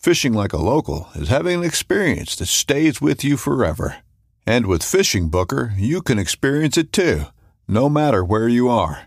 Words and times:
Fishing 0.00 0.32
like 0.32 0.54
a 0.54 0.56
local 0.56 1.10
is 1.14 1.28
having 1.28 1.58
an 1.58 1.64
experience 1.64 2.34
that 2.36 2.46
stays 2.46 3.02
with 3.02 3.22
you 3.22 3.36
forever. 3.36 3.96
And 4.46 4.64
with 4.64 4.82
Fishing 4.82 5.28
Booker, 5.28 5.74
you 5.76 6.00
can 6.00 6.18
experience 6.18 6.78
it 6.78 6.90
too, 6.90 7.24
no 7.68 7.90
matter 7.90 8.24
where 8.24 8.48
you 8.48 8.70
are. 8.70 9.02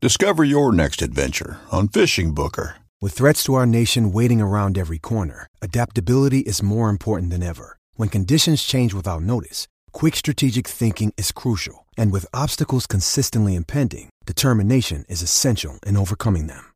Discover 0.00 0.44
your 0.44 0.70
next 0.70 1.02
adventure 1.02 1.58
on 1.72 1.88
Fishing 1.88 2.32
Booker. 2.32 2.76
With 3.00 3.12
threats 3.12 3.42
to 3.42 3.54
our 3.54 3.66
nation 3.66 4.12
waiting 4.12 4.40
around 4.40 4.78
every 4.78 4.98
corner, 4.98 5.48
adaptability 5.60 6.42
is 6.42 6.62
more 6.62 6.90
important 6.90 7.32
than 7.32 7.42
ever. 7.42 7.76
When 7.94 8.08
conditions 8.08 8.62
change 8.62 8.94
without 8.94 9.22
notice, 9.22 9.66
quick 9.90 10.14
strategic 10.14 10.68
thinking 10.68 11.12
is 11.16 11.32
crucial. 11.32 11.86
And 11.98 12.12
with 12.12 12.24
obstacles 12.32 12.86
consistently 12.86 13.56
impending, 13.56 14.10
determination 14.26 15.06
is 15.08 15.22
essential 15.22 15.80
in 15.84 15.96
overcoming 15.96 16.46
them. 16.46 16.75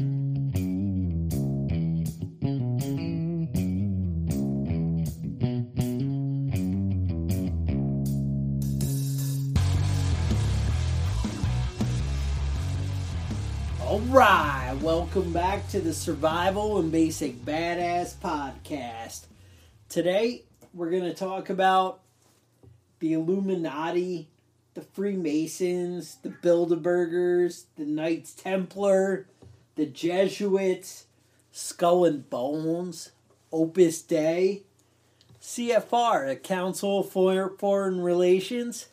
right, 14.11 14.77
welcome 14.81 15.31
back 15.31 15.69
to 15.69 15.79
the 15.79 15.93
Survival 15.93 16.79
and 16.79 16.91
Basic 16.91 17.45
Badass 17.45 18.15
Podcast. 18.15 19.21
Today, 19.87 20.43
we're 20.73 20.89
going 20.89 21.03
to 21.03 21.13
talk 21.13 21.49
about 21.49 22.01
the 22.99 23.13
Illuminati, 23.13 24.27
the 24.73 24.81
Freemasons, 24.81 26.17
the 26.23 26.29
Bilderbergers, 26.29 27.67
the 27.77 27.85
Knights 27.85 28.33
Templar, 28.33 29.27
the 29.75 29.85
Jesuits, 29.85 31.05
Skull 31.53 32.03
and 32.03 32.29
Bones, 32.29 33.13
Opus 33.49 34.01
Dei, 34.01 34.63
CFR, 35.41 36.27
the 36.27 36.35
Council 36.35 37.01
for 37.01 37.53
Foreign 37.57 38.01
Relations. 38.01 38.87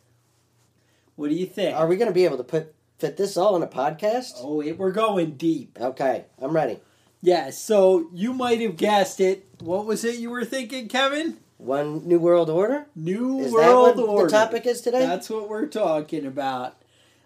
What 1.17 1.29
do 1.29 1.35
you 1.35 1.47
think? 1.47 1.77
Are 1.77 1.89
we 1.89 1.97
going 1.97 2.07
to 2.07 2.15
be 2.15 2.25
able 2.25 2.37
to 2.37 2.45
put 2.45 2.73
fit 2.99 3.17
this 3.17 3.37
all 3.37 3.57
in 3.57 3.63
a 3.63 3.67
podcast? 3.67 4.33
oh, 4.39 4.61
it, 4.61 4.79
we're 4.79 4.93
going 4.93 5.33
deep. 5.33 5.79
Okay, 5.81 6.25
I'm 6.41 6.53
ready. 6.53 6.79
Yeah, 7.21 7.51
so 7.51 8.09
you 8.13 8.33
might 8.33 8.61
have 8.61 8.77
guessed 8.77 9.21
it. 9.21 9.47
What 9.61 9.87
was 9.87 10.05
it 10.05 10.17
you 10.19 10.31
were 10.31 10.45
thinking, 10.45 10.89
Kevin? 10.89 11.39
One 11.57 12.07
New 12.07 12.21
World 12.21 12.49
Order? 12.49 12.87
New 12.95 13.41
Is 13.41 13.53
World 13.53 13.97
that 13.97 14.03
what 14.03 14.09
Order. 14.09 14.25
the 14.27 14.31
topic 14.31 14.67
is 14.67 14.81
today? 14.81 15.01
That's 15.01 15.29
what 15.29 15.49
we're 15.49 15.67
talking 15.67 16.25
about. 16.27 16.77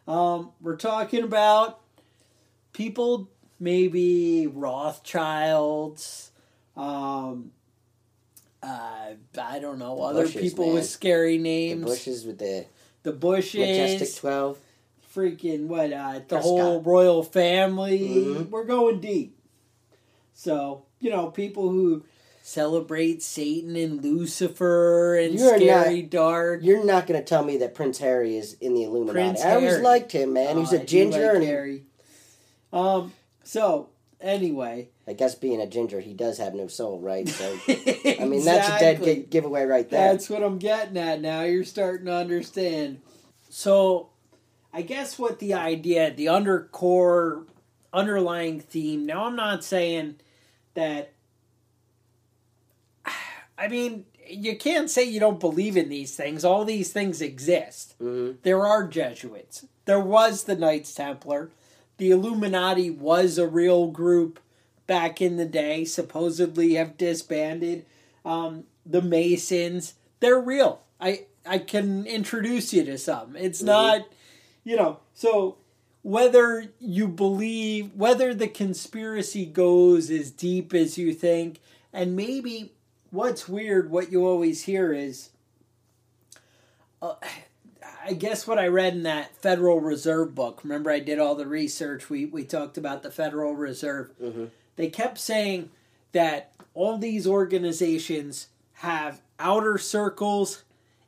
Um, 0.09 0.51
we're 0.63 0.77
talking 0.79 1.23
about 1.23 1.81
people, 2.73 3.29
maybe 3.61 4.47
Rothschilds, 4.47 6.31
um, 6.77 7.53
uh, 8.63 9.11
I 9.39 9.59
don't 9.59 9.79
know, 9.79 9.97
The 9.97 10.03
other 10.03 10.23
Bushes, 10.25 10.41
people 10.41 10.67
man. 10.67 10.75
with 10.77 10.87
scary 10.87 11.37
the 11.37 11.43
names. 11.43 11.85
Bushes 11.85 12.25
with 12.25 12.39
the 12.39 12.65
The 13.03 13.13
Bushes, 13.13 13.61
Majestic 13.61 14.17
12. 14.21 14.59
Freaking 15.15 15.67
what? 15.67 15.93
Uh, 15.93 16.15
the 16.15 16.21
Prescott. 16.21 16.43
whole 16.43 16.81
royal 16.83 17.23
family. 17.23 17.99
Mhm. 18.01 18.51
We're 18.51 18.65
going 18.65 19.01
deep. 19.01 19.39
So 20.35 20.85
you 21.01 21.11
know, 21.11 21.29
people 21.29 21.69
who 21.69 22.05
celebrate 22.43 23.23
Satan 23.23 23.77
and 23.77 24.03
Lucifer 24.03 25.17
and 25.17 25.39
You're 25.39 25.57
scary 25.59 26.03
dark. 26.03 26.61
You're 26.63 26.85
not 26.85 27.07
going 27.07 27.21
to 27.21 27.25
tell 27.25 27.45
me 27.45 27.57
that 27.59 27.75
Prince 27.75 27.99
Harry 27.99 28.37
is 28.37 28.55
in 28.61 28.75
the 28.75 28.83
Illuminati. 28.85 29.13
Prince 29.13 29.45
I 29.45 29.55
always 29.55 29.71
Harry. 29.73 29.83
liked 29.83 30.13
him, 30.13 30.33
man. 30.33 30.59
He's 30.59 30.73
Oh, 30.73 30.77
a 30.77 30.85
ginger, 30.85 31.31
and 31.33 31.45
Harry. 31.45 31.85
Um. 32.73 33.13
So 33.45 33.89
anyway, 34.21 34.89
I 35.07 35.13
guess 35.13 35.35
being 35.35 35.61
a 35.61 35.67
ginger, 35.67 36.01
he 36.01 36.15
does 36.15 36.39
have 36.39 36.55
no 36.55 36.69
soul, 36.69 37.01
right? 37.01 37.29
So, 37.29 37.59
I 37.69 38.25
mean, 38.25 38.45
that's 38.45 38.69
a 38.69 38.79
dead 38.79 39.31
giveaway 39.31 39.65
right 39.65 39.89
there. 39.91 40.13
That's 40.13 40.31
what 40.31 40.43
I'm 40.43 40.59
getting 40.59 40.97
at 40.97 41.21
now. 41.21 41.43
You're 41.43 41.65
starting 41.65 42.07
to 42.07 42.15
understand. 42.15 43.01
So, 43.51 44.09
I 44.73 44.83
guess 44.83 45.19
what 45.19 45.39
the 45.39 45.55
idea, 45.55 46.13
the 46.13 46.29
undercore, 46.29 47.45
underlying 47.93 48.61
theme. 48.61 49.05
Now, 49.07 49.25
I'm 49.27 49.37
not 49.37 49.63
saying 49.65 50.17
that. 50.75 51.13
I 53.59 53.69
mean, 53.69 54.07
you 54.27 54.57
can't 54.57 54.91
say 54.91 55.05
you 55.05 55.21
don't 55.21 55.41
believe 55.41 55.77
in 55.77 55.89
these 55.89 56.17
things. 56.17 56.45
All 56.45 56.65
these 56.65 56.93
things 56.93 57.21
exist. 57.21 57.95
Mhm. 58.01 58.37
There 58.43 58.67
are 58.67 58.87
Jesuits. 58.87 59.67
There 59.85 60.01
was 60.01 60.45
the 60.45 60.57
Knights 60.57 60.95
Templar. 60.95 61.51
The 61.99 62.11
Illuminati 62.11 62.91
was 62.91 63.37
a 63.39 63.47
real 63.47 63.89
group 63.89 64.41
back 64.87 65.21
in 65.21 65.37
the 65.37 65.45
day, 65.45 65.85
supposedly 65.85 66.75
have 66.75 66.97
disbanded. 66.97 67.85
Um, 68.25 68.65
the 68.87 69.03
Masons, 69.03 69.95
they're 70.21 70.41
real. 70.41 70.81
I 71.01 71.27
I 71.45 71.59
can 71.59 72.07
introduce 72.07 72.73
you 72.73 72.85
to 72.85 72.97
some. 72.99 73.37
It's 73.37 73.63
not, 73.63 74.07
you 74.65 74.77
know, 74.77 75.01
so 75.15 75.57
whether 76.03 76.67
you 76.81 77.09
believe 77.09 77.95
whether 77.95 78.35
the 78.35 78.49
conspiracy 78.49 79.47
goes 79.47 80.11
as 80.11 80.31
deep 80.31 80.75
as 80.75 80.99
you 80.99 81.13
think, 81.15 81.61
and 81.93 82.17
maybe 82.17 82.73
what's 83.11 83.49
weird, 83.49 83.91
what 83.91 84.11
you 84.11 84.27
always 84.27 84.65
hear 84.65 84.93
is 84.93 85.31
uh, 87.01 87.15
I 88.05 88.15
guess 88.15 88.49
what 88.49 88.59
I 88.59 88.67
read 88.67 88.95
in 88.95 89.05
that 89.05 89.37
Federal 89.37 89.81
Reserve 89.81 90.35
book. 90.35 90.65
Remember, 90.65 90.91
I 90.91 90.99
did 90.99 91.21
all 91.21 91.37
the 91.37 91.47
research. 91.47 92.11
We 92.11 92.27
we 92.27 92.45
talked 92.45 92.77
about 92.77 93.03
the 93.05 93.13
Federal 93.13 93.55
Reserve. 93.55 94.11
They 94.75 94.89
kept 94.89 95.19
saying 95.19 95.71
that 96.11 96.53
all 96.75 96.99
these 96.99 97.27
organizations 97.29 98.49
have 98.75 99.21
outer 99.39 99.79
circles 99.79 100.65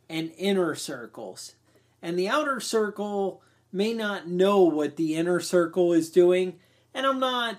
and 0.09 0.31
inner 0.37 0.75
circles, 0.77 1.57
and 2.05 2.19
the 2.19 2.29
outer 2.29 2.61
circle 2.61 3.43
may 3.73 3.95
not 3.95 4.29
know 4.29 4.63
what 4.63 4.97
the 4.97 5.17
inner 5.17 5.41
circle 5.41 5.95
is 5.95 6.11
doing. 6.11 6.59
And 6.93 7.07
I'm 7.07 7.19
not 7.19 7.57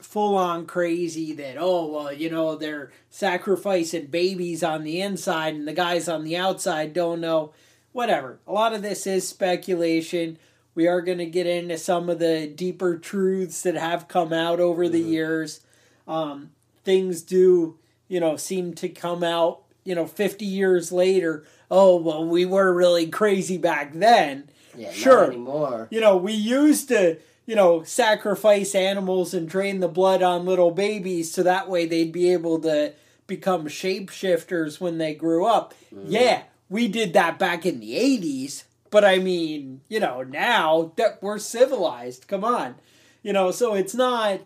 full 0.00 0.36
on 0.36 0.66
crazy 0.66 1.32
that 1.32 1.56
oh 1.58 1.86
well 1.86 2.12
you 2.12 2.28
know 2.28 2.56
they're 2.56 2.92
sacrificing 3.08 4.04
babies 4.06 4.62
on 4.62 4.84
the 4.84 5.00
inside 5.00 5.54
and 5.54 5.66
the 5.66 5.72
guys 5.72 6.08
on 6.08 6.24
the 6.24 6.36
outside 6.36 6.92
don't 6.94 7.20
know. 7.20 7.52
Whatever. 7.92 8.40
A 8.46 8.52
lot 8.52 8.72
of 8.72 8.82
this 8.82 9.06
is 9.06 9.28
speculation. 9.28 10.38
We 10.74 10.88
are 10.88 11.02
going 11.02 11.18
to 11.18 11.26
get 11.26 11.46
into 11.46 11.78
some 11.78 12.08
of 12.08 12.18
the 12.18 12.48
deeper 12.48 12.98
truths 12.98 13.62
that 13.62 13.76
have 13.76 14.08
come 14.08 14.32
out 14.32 14.58
over 14.58 14.88
the 14.88 15.00
years. 15.00 15.60
Um, 16.08 16.50
things 16.84 17.20
do 17.20 17.78
you 18.08 18.18
know 18.18 18.36
seem 18.36 18.72
to 18.74 18.88
come 18.88 19.22
out 19.22 19.63
you 19.84 19.94
know 19.94 20.06
50 20.06 20.44
years 20.44 20.90
later 20.92 21.44
oh 21.70 21.96
well 21.96 22.24
we 22.26 22.44
were 22.44 22.72
really 22.72 23.06
crazy 23.08 23.58
back 23.58 23.92
then 23.94 24.48
Yeah, 24.76 24.92
sure 24.92 25.20
not 25.26 25.28
anymore. 25.28 25.88
you 25.90 26.00
know, 26.00 26.16
we 26.16 26.32
used 26.32 26.88
to, 26.88 27.18
you 27.46 27.54
know, 27.54 27.82
sacrifice 27.82 28.74
animals 28.74 29.34
and 29.34 29.48
drain 29.48 29.80
the 29.80 29.88
blood 29.88 30.22
on 30.22 30.44
little 30.46 30.70
babies 30.70 31.32
so 31.32 31.42
that 31.42 31.68
way 31.68 31.86
they'd 31.86 32.12
be 32.12 32.32
able 32.32 32.58
to 32.60 32.92
become 33.26 33.66
shapeshifters 33.66 34.80
when 34.80 34.98
they 34.98 35.14
grew 35.14 35.46
up. 35.46 35.74
Mm-hmm. 35.94 36.10
Yeah, 36.10 36.42
we 36.68 36.88
did 36.88 37.12
that 37.12 37.38
back 37.38 37.64
in 37.66 37.80
the 37.80 37.92
80s, 37.94 38.64
but 38.90 39.04
I 39.04 39.18
mean, 39.18 39.80
you 39.88 40.00
know, 40.00 40.22
now 40.22 40.92
that 40.96 41.22
we're 41.22 41.38
civilized, 41.38 42.26
come 42.28 42.44
on. 42.44 42.74
You 43.22 43.32
know, 43.32 43.50
so 43.50 43.74
it's 43.74 43.94
not 43.94 44.40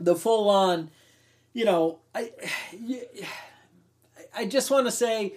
the 0.00 0.14
full 0.16 0.48
on, 0.48 0.90
you 1.52 1.64
know, 1.64 1.98
I 2.14 2.30
I 4.38 4.46
just 4.46 4.70
want 4.70 4.86
to 4.86 4.92
say 4.92 5.34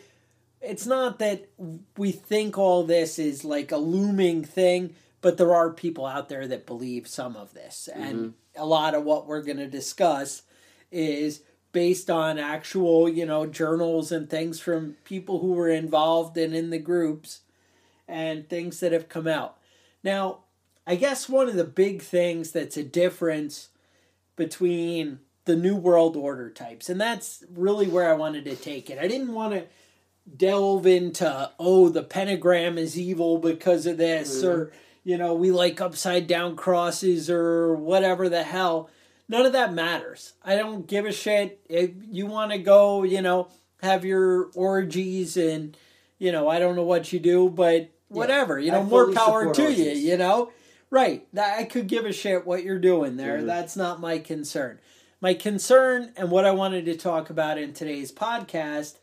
it's 0.62 0.86
not 0.86 1.18
that 1.20 1.50
we 1.98 2.12
think 2.12 2.58
all 2.58 2.84
this 2.84 3.18
is 3.18 3.44
like 3.44 3.72
a 3.72 3.78
looming 3.78 4.44
thing, 4.44 4.94
but 5.22 5.38
there 5.38 5.56
are 5.56 5.72
people 5.72 6.06
out 6.06 6.30
there 6.30 6.48
that 6.48 6.68
believe 6.68 7.08
some 7.08 7.36
of 7.36 7.54
this. 7.56 7.90
Mm-hmm. 7.92 8.04
And 8.04 8.34
a 8.56 8.66
lot 8.66 8.94
of 8.94 9.04
what 9.04 9.26
we're 9.26 9.42
going 9.42 9.58
to 9.58 9.68
discuss 9.68 10.44
is 10.92 11.42
based 11.72 12.12
on 12.12 12.38
actual, 12.38 13.10
you 13.10 13.26
know, 13.26 13.48
journals 13.48 14.12
and 14.12 14.30
things 14.30 14.60
from 14.60 14.98
people 15.04 15.40
who 15.40 15.54
were 15.54 15.70
involved 15.70 16.38
and 16.38 16.54
in 16.54 16.70
the 16.70 16.78
groups 16.78 17.42
and 18.08 18.48
things 18.48 18.80
that 18.82 18.92
have 18.92 19.10
come 19.10 19.26
out. 19.26 19.58
Now, 20.04 20.42
I 20.86 20.96
guess 20.96 21.28
one 21.28 21.50
of 21.50 21.56
the 21.56 21.64
big 21.64 22.04
things 22.04 22.52
that's 22.52 22.78
a 22.78 22.84
difference 22.84 23.70
between 24.36 25.20
the 25.52 25.58
New 25.58 25.76
World 25.76 26.16
Order 26.16 26.50
types, 26.50 26.90
and 26.90 27.00
that's 27.00 27.44
really 27.54 27.88
where 27.88 28.10
I 28.10 28.16
wanted 28.16 28.46
to 28.46 28.56
take 28.56 28.90
it. 28.90 28.98
I 28.98 29.08
didn't 29.08 29.34
want 29.34 29.54
to 29.54 29.66
delve 30.38 30.86
into 30.86 31.52
oh 31.60 31.90
the 31.90 32.04
pentagram 32.04 32.78
is 32.78 32.98
evil 32.98 33.38
because 33.38 33.86
of 33.86 33.98
this 33.98 34.44
or 34.44 34.72
you 35.04 35.18
know 35.18 35.34
we 35.34 35.52
like 35.52 35.82
upside 35.82 36.28
down 36.28 36.56
crosses 36.56 37.30
or 37.30 37.76
whatever 37.76 38.30
the 38.30 38.44
hell. 38.44 38.90
None 39.28 39.46
of 39.46 39.54
that 39.54 39.74
matters. 39.74 40.34
I 40.44 40.56
don't 40.56 40.88
give 40.88 41.06
a 41.06 41.12
shit. 41.12 41.60
If 41.68 41.92
you 42.10 42.28
want 42.28 42.52
to 42.52 42.58
go 42.60 43.04
you 43.04 43.22
know 43.22 43.50
have 43.82 44.06
your 44.06 44.52
orgies 44.56 45.38
and 45.38 45.76
you 46.20 46.32
know 46.32 46.48
i 46.48 46.60
don't 46.60 46.76
know 46.76 46.84
what 46.84 47.12
you 47.12 47.20
do 47.20 47.50
but 47.50 47.90
whatever 48.10 48.60
you 48.60 48.72
know 48.72 48.84
more 48.84 49.12
power 49.12 49.54
to 49.54 49.62
you 49.64 49.68
orgies. 49.68 50.04
you 50.04 50.18
know? 50.18 50.52
Right 50.92 51.26
that 51.34 51.58
i 51.58 51.64
could 51.64 51.88
give 51.88 52.06
a 52.06 52.14
shit 52.14 52.46
what 52.46 52.64
you're 52.64 52.78
doing 52.78 53.18
there. 53.18 53.38
Mm-hmm. 53.38 53.48
that's 53.48 53.76
not 53.76 54.00
my 54.00 54.20
concern 54.20 54.80
my 55.22 55.34
concern 55.34 56.12
and 56.18 56.30
what 56.30 56.46
i 56.46 56.52
wanted 56.52 56.86
to 56.86 56.98
talk 56.98 57.30
about 57.30 57.58
in 57.58 57.74
today's 57.74 58.12
podcast 58.12 58.96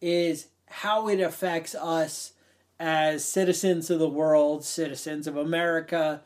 is 0.00 0.48
how 0.66 1.08
it 1.08 1.20
affects 1.20 1.74
us 1.74 2.32
as 2.80 3.24
citizens 3.24 3.90
of 3.90 4.00
the 4.00 4.08
world, 4.08 4.64
citizens 4.64 5.28
of 5.28 5.36
America. 5.36 6.20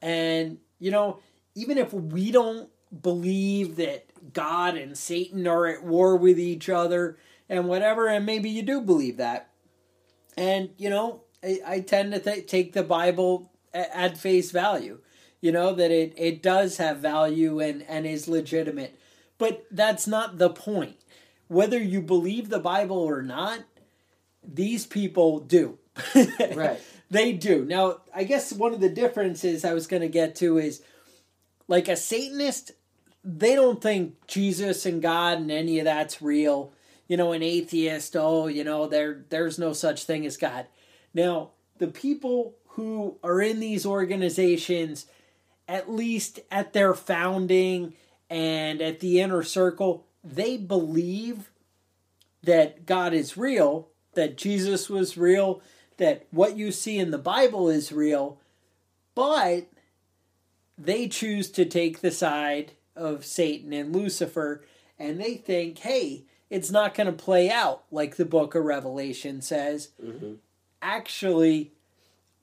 And, 0.00 0.56
you 0.78 0.90
know, 0.90 1.18
even 1.54 1.76
if 1.76 1.92
we 1.92 2.30
don't 2.30 2.70
believe 3.02 3.76
that 3.76 4.06
God 4.32 4.76
and 4.76 4.96
Satan 4.96 5.46
are 5.46 5.66
at 5.66 5.84
war 5.84 6.16
with 6.16 6.38
each 6.38 6.70
other 6.70 7.18
and 7.50 7.68
whatever, 7.68 8.08
and 8.08 8.24
maybe 8.24 8.48
you 8.48 8.62
do 8.62 8.80
believe 8.80 9.18
that. 9.18 9.50
And, 10.34 10.70
you 10.78 10.88
know, 10.88 11.24
I, 11.44 11.60
I 11.66 11.80
tend 11.80 12.12
to 12.12 12.20
th- 12.20 12.46
take 12.46 12.72
the 12.72 12.82
Bible 12.82 13.52
a- 13.74 13.94
at 13.94 14.16
face 14.16 14.50
value, 14.52 15.00
you 15.46 15.52
know, 15.52 15.72
that 15.72 15.92
it, 15.92 16.12
it 16.16 16.42
does 16.42 16.78
have 16.78 16.98
value 16.98 17.60
and, 17.60 17.84
and 17.84 18.04
is 18.04 18.26
legitimate. 18.26 18.98
But 19.38 19.64
that's 19.70 20.08
not 20.08 20.38
the 20.38 20.50
point 20.50 20.96
whether 21.46 21.78
you 21.78 22.02
believe 22.02 22.48
the 22.48 22.58
Bible 22.58 22.98
or 22.98 23.22
not, 23.22 23.60
these 24.42 24.86
people 24.86 25.38
do. 25.38 25.78
Right. 26.56 26.80
they 27.12 27.32
do. 27.32 27.64
Now, 27.64 27.98
I 28.12 28.24
guess 28.24 28.52
one 28.52 28.74
of 28.74 28.80
the 28.80 28.88
differences 28.88 29.64
I 29.64 29.72
was 29.72 29.86
going 29.86 30.02
to 30.02 30.08
get 30.08 30.34
to 30.36 30.58
is 30.58 30.82
like 31.68 31.86
a 31.86 31.94
Satanist, 31.94 32.72
they 33.22 33.54
don't 33.54 33.80
think 33.80 34.26
Jesus 34.26 34.84
and 34.84 35.00
God 35.00 35.38
and 35.38 35.52
any 35.52 35.78
of 35.78 35.84
that's 35.84 36.20
real. 36.20 36.72
You 37.06 37.16
know, 37.16 37.30
an 37.30 37.44
atheist, 37.44 38.16
oh, 38.16 38.48
you 38.48 38.64
know, 38.64 38.88
there 38.88 39.24
there's 39.28 39.60
no 39.60 39.72
such 39.72 40.02
thing 40.02 40.26
as 40.26 40.36
God. 40.36 40.66
Now, 41.14 41.50
the 41.78 41.86
people 41.86 42.56
who 42.70 43.16
are 43.22 43.40
in 43.40 43.60
these 43.60 43.86
organizations, 43.86 45.06
at 45.68 45.90
least 45.90 46.40
at 46.50 46.72
their 46.72 46.94
founding 46.94 47.94
and 48.30 48.80
at 48.80 49.00
the 49.00 49.20
inner 49.20 49.42
circle, 49.42 50.06
they 50.22 50.56
believe 50.56 51.50
that 52.42 52.86
God 52.86 53.12
is 53.12 53.36
real, 53.36 53.88
that 54.14 54.36
Jesus 54.36 54.88
was 54.88 55.16
real, 55.16 55.60
that 55.96 56.26
what 56.30 56.56
you 56.56 56.72
see 56.72 56.98
in 56.98 57.10
the 57.10 57.18
Bible 57.18 57.68
is 57.68 57.92
real, 57.92 58.38
but 59.14 59.66
they 60.78 61.08
choose 61.08 61.50
to 61.50 61.64
take 61.64 62.00
the 62.00 62.10
side 62.10 62.72
of 62.94 63.24
Satan 63.24 63.72
and 63.72 63.94
Lucifer, 63.94 64.64
and 64.98 65.20
they 65.20 65.34
think, 65.34 65.78
hey, 65.78 66.24
it's 66.50 66.70
not 66.70 66.94
going 66.94 67.06
to 67.06 67.12
play 67.12 67.50
out 67.50 67.84
like 67.90 68.16
the 68.16 68.24
book 68.24 68.54
of 68.54 68.64
Revelation 68.64 69.40
says. 69.40 69.90
Mm-hmm. 70.02 70.34
Actually, 70.80 71.72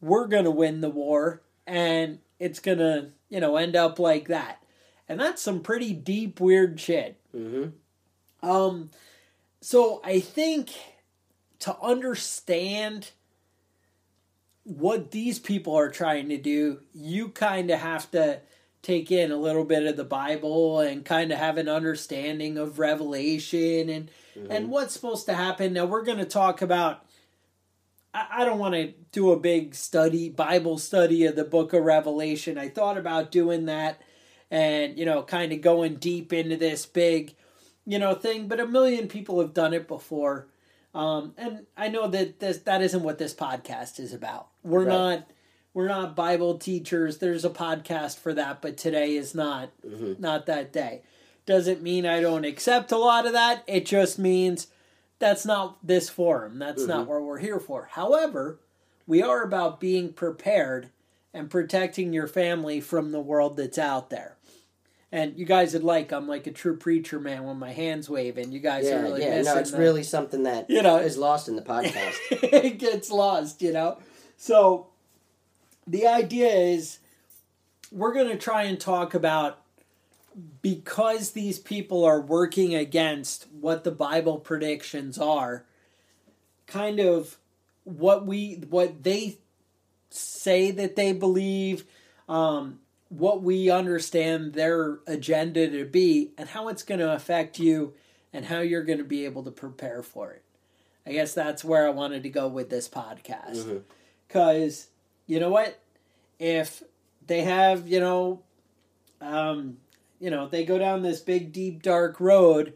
we're 0.02 0.28
going 0.28 0.44
to 0.44 0.52
win 0.52 0.82
the 0.82 0.90
war, 0.90 1.42
and 1.66 2.20
it's 2.44 2.60
going 2.60 2.80
to, 2.80 3.10
you 3.30 3.40
know, 3.40 3.56
end 3.56 3.76
up 3.76 4.00
like 4.00 4.28
that. 4.28 4.62
And 5.08 5.20
that's 5.20 5.42
some 5.42 5.62
pretty 5.62 5.94
deep, 5.94 6.40
weird 6.40 6.80
shit. 6.80 7.20
Um, 8.42 8.90
so 9.62 10.02
I 10.04 10.20
think 10.20 10.72
to 11.60 11.78
understand 11.82 13.12
what 14.64 15.12
these 15.12 15.40
people 15.40 15.76
are 15.76 15.90
trying 15.90 16.30
to 16.30 16.38
do, 16.38 16.82
you 16.94 17.30
kind 17.30 17.72
of 17.72 17.80
have 17.80 18.10
to 18.12 18.40
take 18.82 19.12
in 19.12 19.32
a 19.32 19.38
little 19.38 19.64
bit 19.64 19.86
of 19.86 19.96
the 19.96 20.04
Bible 20.04 20.80
and 20.82 21.06
kind 21.06 21.32
of 21.32 21.40
have 21.40 21.58
an 21.58 21.70
understanding 21.70 22.58
of 22.58 22.80
Revelation 22.80 23.90
and 23.90 24.12
and 24.50 24.70
what's 24.70 24.94
supposed 24.94 25.26
to 25.28 25.34
happen. 25.34 25.74
Now 25.74 25.86
we're 25.86 26.04
going 26.04 26.18
to 26.18 26.26
talk 26.26 26.62
about. 26.62 27.06
I, 28.14 28.28
I 28.40 28.46
don't 28.46 28.60
want 28.60 28.76
to 28.76 28.94
do 29.12 29.32
a 29.32 29.40
big 29.40 29.76
study, 29.76 30.30
Bible 30.30 30.78
study 30.78 31.26
of 31.26 31.36
the 31.36 31.44
Book 31.44 31.74
of 31.74 31.84
Revelation. 31.84 32.58
I 32.58 32.70
thought 32.70 32.98
about 32.98 33.32
doing 33.32 33.66
that, 33.66 34.02
and 34.52 34.98
you 34.98 35.06
know, 35.06 35.24
kind 35.24 35.52
of 35.52 35.62
going 35.62 35.96
deep 35.96 36.32
into 36.34 36.58
this 36.58 36.86
big, 36.86 37.36
you 37.86 38.00
know, 38.00 38.14
thing. 38.14 38.48
But 38.48 38.60
a 38.60 38.68
million 38.68 39.08
people 39.08 39.40
have 39.40 39.54
done 39.54 39.74
it 39.74 39.88
before. 39.88 40.48
Um, 40.94 41.34
and 41.38 41.66
I 41.76 41.88
know 41.90 42.08
that 42.08 42.40
this 42.40 42.60
that 42.60 42.82
isn't 42.82 43.02
what 43.04 43.18
this 43.18 43.34
podcast 43.34 44.00
is 44.00 44.14
about. 44.14 44.48
We're 44.64 44.82
Right. 44.86 44.88
not 44.90 45.30
we're 45.74 45.88
not 45.88 46.16
Bible 46.16 46.60
teachers. 46.60 47.18
There's 47.18 47.44
a 47.44 47.50
podcast 47.50 48.20
for 48.20 48.32
that, 48.36 48.62
but 48.62 48.78
today 48.78 49.16
is 49.16 49.34
not 49.34 49.72
not 49.84 50.46
that 50.46 50.72
day. 50.72 51.02
Doesn't 51.48 51.82
mean 51.82 52.06
I 52.06 52.22
don't 52.22 52.46
accept 52.46 52.92
a 52.92 52.98
lot 52.98 53.26
of 53.26 53.34
that. 53.34 53.64
It 53.68 53.86
just 53.88 54.20
means 54.20 54.68
that's 55.24 55.46
not 55.46 55.78
this 55.82 56.10
forum. 56.10 56.60
That's 56.60 56.86
not 56.86 57.02
mm-hmm. 57.02 57.10
what 57.12 57.22
we're 57.24 57.38
here 57.38 57.60
for. 57.60 57.88
However, 57.92 58.60
we 59.08 59.22
are 59.22 59.42
about 59.42 59.80
being 59.80 60.12
prepared 60.12 60.90
and 61.34 61.50
protecting 61.50 62.12
your 62.12 62.28
family 62.28 62.82
from 62.82 63.14
the 63.14 63.22
world 63.22 63.56
that's 63.56 63.78
out 63.78 64.10
there. 64.10 64.36
And 65.14 65.38
you 65.38 65.46
guys 65.46 65.74
would 65.74 65.84
like 65.84 66.12
I'm 66.12 66.28
like 66.28 66.46
a 66.46 66.52
true 66.52 66.76
preacher 66.76 67.22
man 67.22 67.46
when 67.46 67.58
my 67.58 67.72
hands 67.72 68.10
waving. 68.10 68.52
You 68.52 68.60
guys 68.60 68.84
Yeah, 68.86 69.00
are 69.00 69.04
really 69.04 69.22
yeah. 69.22 69.38
missing 69.38 69.54
No, 69.54 69.60
it's 69.62 69.72
the- 69.72 69.78
really 69.78 70.04
something 70.04 70.44
that 70.44 70.70
You 70.70 70.82
know- 70.82 70.98
is 70.98 71.18
lost 71.18 71.48
in 71.48 71.56
the 71.56 71.62
podcast. 71.62 72.16
it 72.32 72.78
gets 72.78 73.10
lost, 73.10 73.62
you 73.62 73.72
know. 73.72 74.00
So 74.36 74.88
the 75.88 76.06
idea 76.06 76.50
is 76.50 77.00
we're 77.94 78.14
going 78.14 78.30
to 78.30 78.38
try 78.38 78.64
and 78.64 78.78
talk 78.78 79.14
about 79.14 79.63
because 80.62 81.32
these 81.32 81.60
people 81.60 82.04
are 82.04 82.22
working 82.22 82.74
against 82.76 83.48
what 83.60 83.84
the 83.84 83.92
Bible 83.92 84.38
predictions 84.38 85.18
are, 85.18 85.66
kind 86.68 87.00
of 87.00 87.38
what 87.84 88.26
we 88.26 88.64
what 88.70 89.04
they 89.04 89.38
say 90.10 90.72
that 90.72 90.96
they 90.96 91.12
believe, 91.12 91.86
um, 92.30 92.80
what 93.10 93.42
we 93.42 93.70
understand 93.70 94.54
their 94.54 95.00
agenda 95.08 95.70
to 95.70 95.86
be, 95.86 96.32
and 96.38 96.50
how 96.50 96.68
it's 96.68 96.84
going 96.84 97.00
to 97.00 97.14
affect 97.14 97.60
you, 97.60 97.94
and 98.32 98.46
how 98.46 98.60
you're 98.60 98.84
going 98.84 98.98
to 99.00 99.04
be 99.04 99.26
able 99.26 99.44
to 99.44 99.52
prepare 99.52 100.02
for 100.02 100.32
it. 100.32 100.44
I 101.06 101.12
guess 101.12 101.34
that's 101.34 101.64
where 101.64 101.86
I 101.86 101.92
wanted 101.92 102.24
to 102.24 102.30
go 102.30 102.48
with 102.48 102.70
this 102.70 102.88
podcast. 102.88 103.66
Because, 104.28 104.88
you 105.28 105.40
know 105.40 105.50
what? 105.50 105.80
If 106.40 106.82
they 107.28 107.42
have, 107.42 107.88
you 107.88 108.00
know, 108.00 108.42
um, 109.22 109.78
you 110.24 110.30
know, 110.30 110.48
they 110.48 110.64
go 110.64 110.78
down 110.78 111.02
this 111.02 111.20
big, 111.20 111.52
deep, 111.52 111.84
dark 111.84 112.18
road 112.18 112.72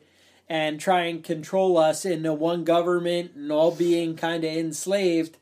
and 0.50 0.82
try 0.82 1.04
and 1.04 1.24
control 1.24 1.78
us 1.78 2.04
into 2.04 2.34
one 2.34 2.66
government 2.66 3.32
and 3.36 3.50
all 3.54 3.72
being 3.72 4.18
kind 4.18 4.44
of 4.44 4.52
enslaved, 4.52 5.38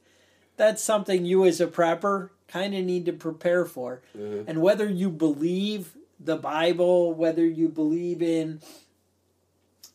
that's 0.55 0.83
something 0.83 1.25
you 1.25 1.45
as 1.45 1.59
a 1.59 1.65
prepper 1.65 2.29
kind 2.47 2.75
of 2.75 2.85
need 2.85 3.07
to 3.07 3.11
prepare 3.11 3.65
for. 3.65 4.03
Mm-hmm. 4.15 4.47
And 4.47 4.61
whether 4.61 4.87
you 4.87 5.09
believe 5.09 5.97
the 6.19 6.35
Bible, 6.35 7.11
whether 7.11 7.43
you 7.43 7.69
believe 7.69 8.21
in 8.21 8.61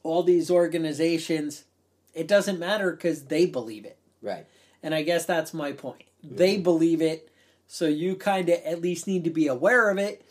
all 0.02 0.24
these 0.24 0.50
organizations, 0.50 1.64
it 2.12 2.26
doesn't 2.26 2.58
matter 2.58 2.90
because 2.90 3.26
they 3.26 3.46
believe 3.46 3.84
it. 3.84 3.98
Right. 4.20 4.46
And 4.82 4.96
I 4.96 5.02
guess 5.02 5.26
that's 5.26 5.54
my 5.54 5.70
point. 5.70 6.02
Mm-hmm. 6.26 6.36
They 6.36 6.58
believe 6.58 7.02
it, 7.02 7.30
so 7.68 7.86
you 7.86 8.16
kind 8.16 8.48
of 8.48 8.58
at 8.64 8.82
least 8.82 9.06
need 9.06 9.22
to 9.22 9.30
be 9.30 9.46
aware 9.46 9.90
of 9.90 9.98
it. 9.98 10.26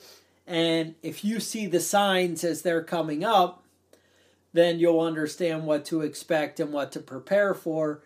And 0.50 0.96
if 1.04 1.24
you 1.24 1.40
see 1.40 1.68
the 1.68 1.80
signs 1.80 2.44
as 2.44 2.64
they're 2.64 2.84
coming 2.84 3.24
up, 3.24 3.64
then 4.52 4.80
you'll 4.80 5.00
understand 5.00 5.68
what 5.68 5.86
to 5.86 6.02
expect 6.02 6.60
and 6.60 6.74
what 6.74 6.92
to 6.94 7.00
prepare 7.00 7.54
for. 7.54 8.02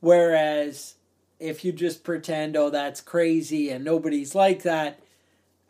Whereas 0.00 0.94
if 1.38 1.66
you 1.66 1.72
just 1.72 2.02
pretend, 2.02 2.56
oh, 2.56 2.70
that's 2.70 3.02
crazy 3.02 3.68
and 3.68 3.84
nobody's 3.84 4.34
like 4.34 4.62
that, 4.62 5.00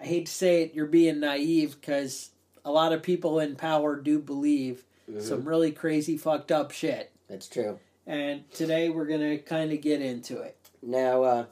I 0.01 0.05
hate 0.05 0.27
to 0.27 0.33
say 0.33 0.63
it, 0.63 0.75
you're 0.75 0.87
being 0.87 1.19
naive 1.19 1.81
because 1.81 2.31
a 2.65 2.71
lot 2.71 2.93
of 2.93 3.03
people 3.03 3.41
in 3.41 3.57
power 3.57 3.97
do 3.97 4.21
believe 4.21 4.85
mm-hmm. 5.11 5.21
some 5.21 5.45
really 5.45 5.73
crazy, 5.73 6.17
fucked 6.17 6.53
up 6.53 6.71
shit. 6.71 7.11
That's 7.29 7.49
true. 7.49 7.81
And 8.07 8.49
today 8.53 8.91
we're 8.91 9.07
going 9.07 9.21
to 9.23 9.39
kind 9.39 9.73
of 9.73 9.81
get 9.81 10.01
into 10.01 10.41
it. 10.41 10.57
Now, 10.83 11.25
uh, 11.25 11.47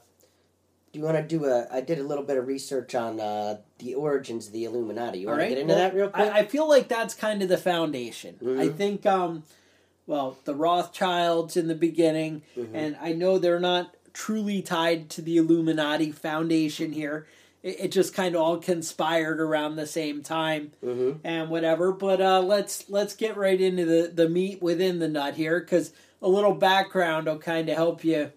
do 0.91 0.99
you 0.99 1.05
want 1.05 1.17
to 1.17 1.23
do 1.23 1.45
a? 1.45 1.67
I 1.71 1.81
did 1.81 1.99
a 1.99 2.03
little 2.03 2.23
bit 2.23 2.37
of 2.37 2.47
research 2.47 2.95
on 2.95 3.19
uh, 3.19 3.57
the 3.83 3.95
origins 3.95 4.47
of 4.47 4.53
the 4.53 4.65
Illuminati. 4.65 5.19
You 5.19 5.27
want 5.27 5.39
right. 5.39 5.49
to 5.49 5.55
get 5.55 5.61
into 5.61 5.73
well, 5.73 5.83
that 5.83 5.95
real 5.95 6.09
quick? 6.09 6.31
I, 6.31 6.39
I, 6.39 6.45
feel 6.45 6.67
like 6.67 6.87
that's 6.87 7.13
kind 7.13 7.41
of 7.41 7.49
the 7.49 7.57
foundation. 7.57 8.35
Mm-hmm. 8.41 8.59
I 8.59 8.69
think, 8.69 9.05
um, 9.05 9.43
well, 10.07 10.37
the 10.45 10.55
Rothschilds 10.55 11.57
in 11.57 11.67
the 11.67 11.75
beginning, 11.75 12.43
mm-hmm. 12.57 12.75
and 12.75 12.97
I 13.01 13.13
know 13.13 13.37
they're 13.37 13.59
not 13.59 13.95
truly 14.13 14.61
tied 14.61 15.09
to 15.11 15.21
the 15.21 15.37
Illuminati 15.37 16.11
foundation 16.11 16.91
here. 16.91 17.27
It, 17.63 17.79
it 17.79 17.91
just 17.91 18.13
kind 18.13 18.35
of 18.35 18.41
all 18.41 18.57
conspired 18.57 19.39
around 19.39 19.75
the 19.75 19.87
same 19.87 20.23
time 20.23 20.71
mm-hmm. 20.83 21.25
and 21.25 21.49
whatever. 21.49 21.91
But 21.91 22.21
uh, 22.21 22.41
let's 22.41 22.89
let's 22.89 23.15
get 23.15 23.37
right 23.37 23.59
into 23.59 23.85
the 23.85 24.11
the 24.13 24.29
meat 24.29 24.61
within 24.61 24.99
the 24.99 25.07
nut 25.07 25.35
here 25.35 25.59
because 25.59 25.91
a 26.21 26.27
little 26.27 26.53
background 26.53 27.27
will 27.27 27.39
kind 27.39 27.69
of 27.69 27.75
help 27.75 28.03
you 28.03 28.31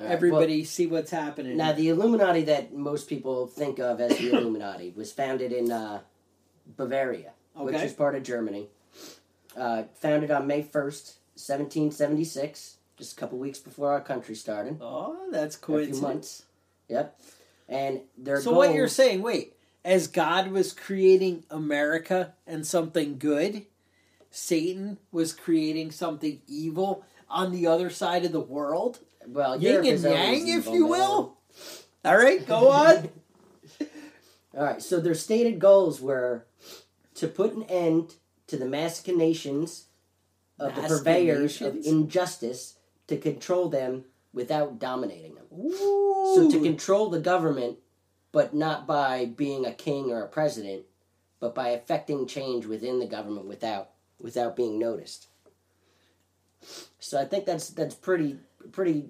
Right, 0.00 0.10
everybody 0.10 0.58
well, 0.58 0.66
see 0.66 0.86
what's 0.86 1.10
happening. 1.10 1.56
Now, 1.56 1.72
the 1.72 1.90
Illuminati 1.90 2.42
that 2.44 2.74
most 2.74 3.08
people 3.08 3.46
think 3.46 3.78
of 3.78 4.00
as 4.00 4.16
the 4.16 4.30
Illuminati 4.36 4.94
was 4.96 5.12
founded 5.12 5.52
in 5.52 5.70
uh, 5.70 6.00
Bavaria, 6.76 7.32
okay. 7.54 7.64
which 7.64 7.82
is 7.82 7.92
part 7.92 8.14
of 8.14 8.22
Germany. 8.22 8.68
Uh, 9.56 9.82
founded 9.94 10.30
on 10.30 10.46
May 10.46 10.62
1st, 10.62 11.16
1776, 11.34 12.76
just 12.96 13.12
a 13.12 13.20
couple 13.20 13.38
weeks 13.38 13.58
before 13.58 13.92
our 13.92 14.00
country 14.00 14.34
started. 14.34 14.78
Oh, 14.80 15.28
that's 15.30 15.56
coincidence. 15.56 15.98
A 15.98 16.00
few 16.00 16.08
months. 16.08 16.44
Yep. 16.88 17.20
And 17.68 18.00
their 18.16 18.40
So, 18.40 18.52
what 18.52 18.74
you're 18.74 18.88
saying, 18.88 19.22
wait, 19.22 19.54
as 19.84 20.06
God 20.06 20.50
was 20.50 20.72
creating 20.72 21.44
America 21.50 22.32
and 22.46 22.66
something 22.66 23.18
good, 23.18 23.66
Satan 24.30 24.98
was 25.12 25.32
creating 25.32 25.90
something 25.90 26.40
evil 26.46 27.04
on 27.28 27.52
the 27.52 27.66
other 27.66 27.90
side 27.90 28.24
of 28.24 28.32
the 28.32 28.40
world? 28.40 29.00
Well, 29.32 29.60
yin 29.60 29.86
and 29.86 30.02
yang, 30.02 30.48
if 30.48 30.66
you 30.66 30.86
will. 30.86 31.36
All 32.04 32.16
right, 32.16 32.46
go 32.46 32.68
on. 32.68 33.08
All 34.56 34.64
right, 34.64 34.82
so 34.82 35.00
their 35.00 35.14
stated 35.14 35.58
goals 35.58 36.00
were 36.00 36.46
to 37.14 37.28
put 37.28 37.54
an 37.54 37.64
end 37.64 38.14
to 38.46 38.56
the 38.56 38.66
machinations 38.66 39.86
of 40.58 40.74
the 40.74 40.82
purveyors 40.82 41.60
of 41.62 41.76
injustice 41.84 42.76
to 43.06 43.16
control 43.16 43.68
them 43.68 44.04
without 44.32 44.78
dominating 44.78 45.34
them. 45.34 45.44
Ooh. 45.52 46.32
So 46.34 46.50
to 46.50 46.62
control 46.62 47.10
the 47.10 47.20
government, 47.20 47.78
but 48.32 48.54
not 48.54 48.86
by 48.86 49.26
being 49.26 49.66
a 49.66 49.72
king 49.72 50.10
or 50.10 50.22
a 50.22 50.28
president, 50.28 50.84
but 51.40 51.54
by 51.54 51.68
affecting 51.70 52.26
change 52.26 52.66
within 52.66 52.98
the 52.98 53.06
government 53.06 53.46
without 53.46 53.90
without 54.20 54.54
being 54.54 54.78
noticed. 54.78 55.28
So 56.98 57.20
I 57.20 57.24
think 57.24 57.46
that's 57.46 57.70
that's 57.70 57.94
pretty 57.94 58.36
pretty 58.72 59.08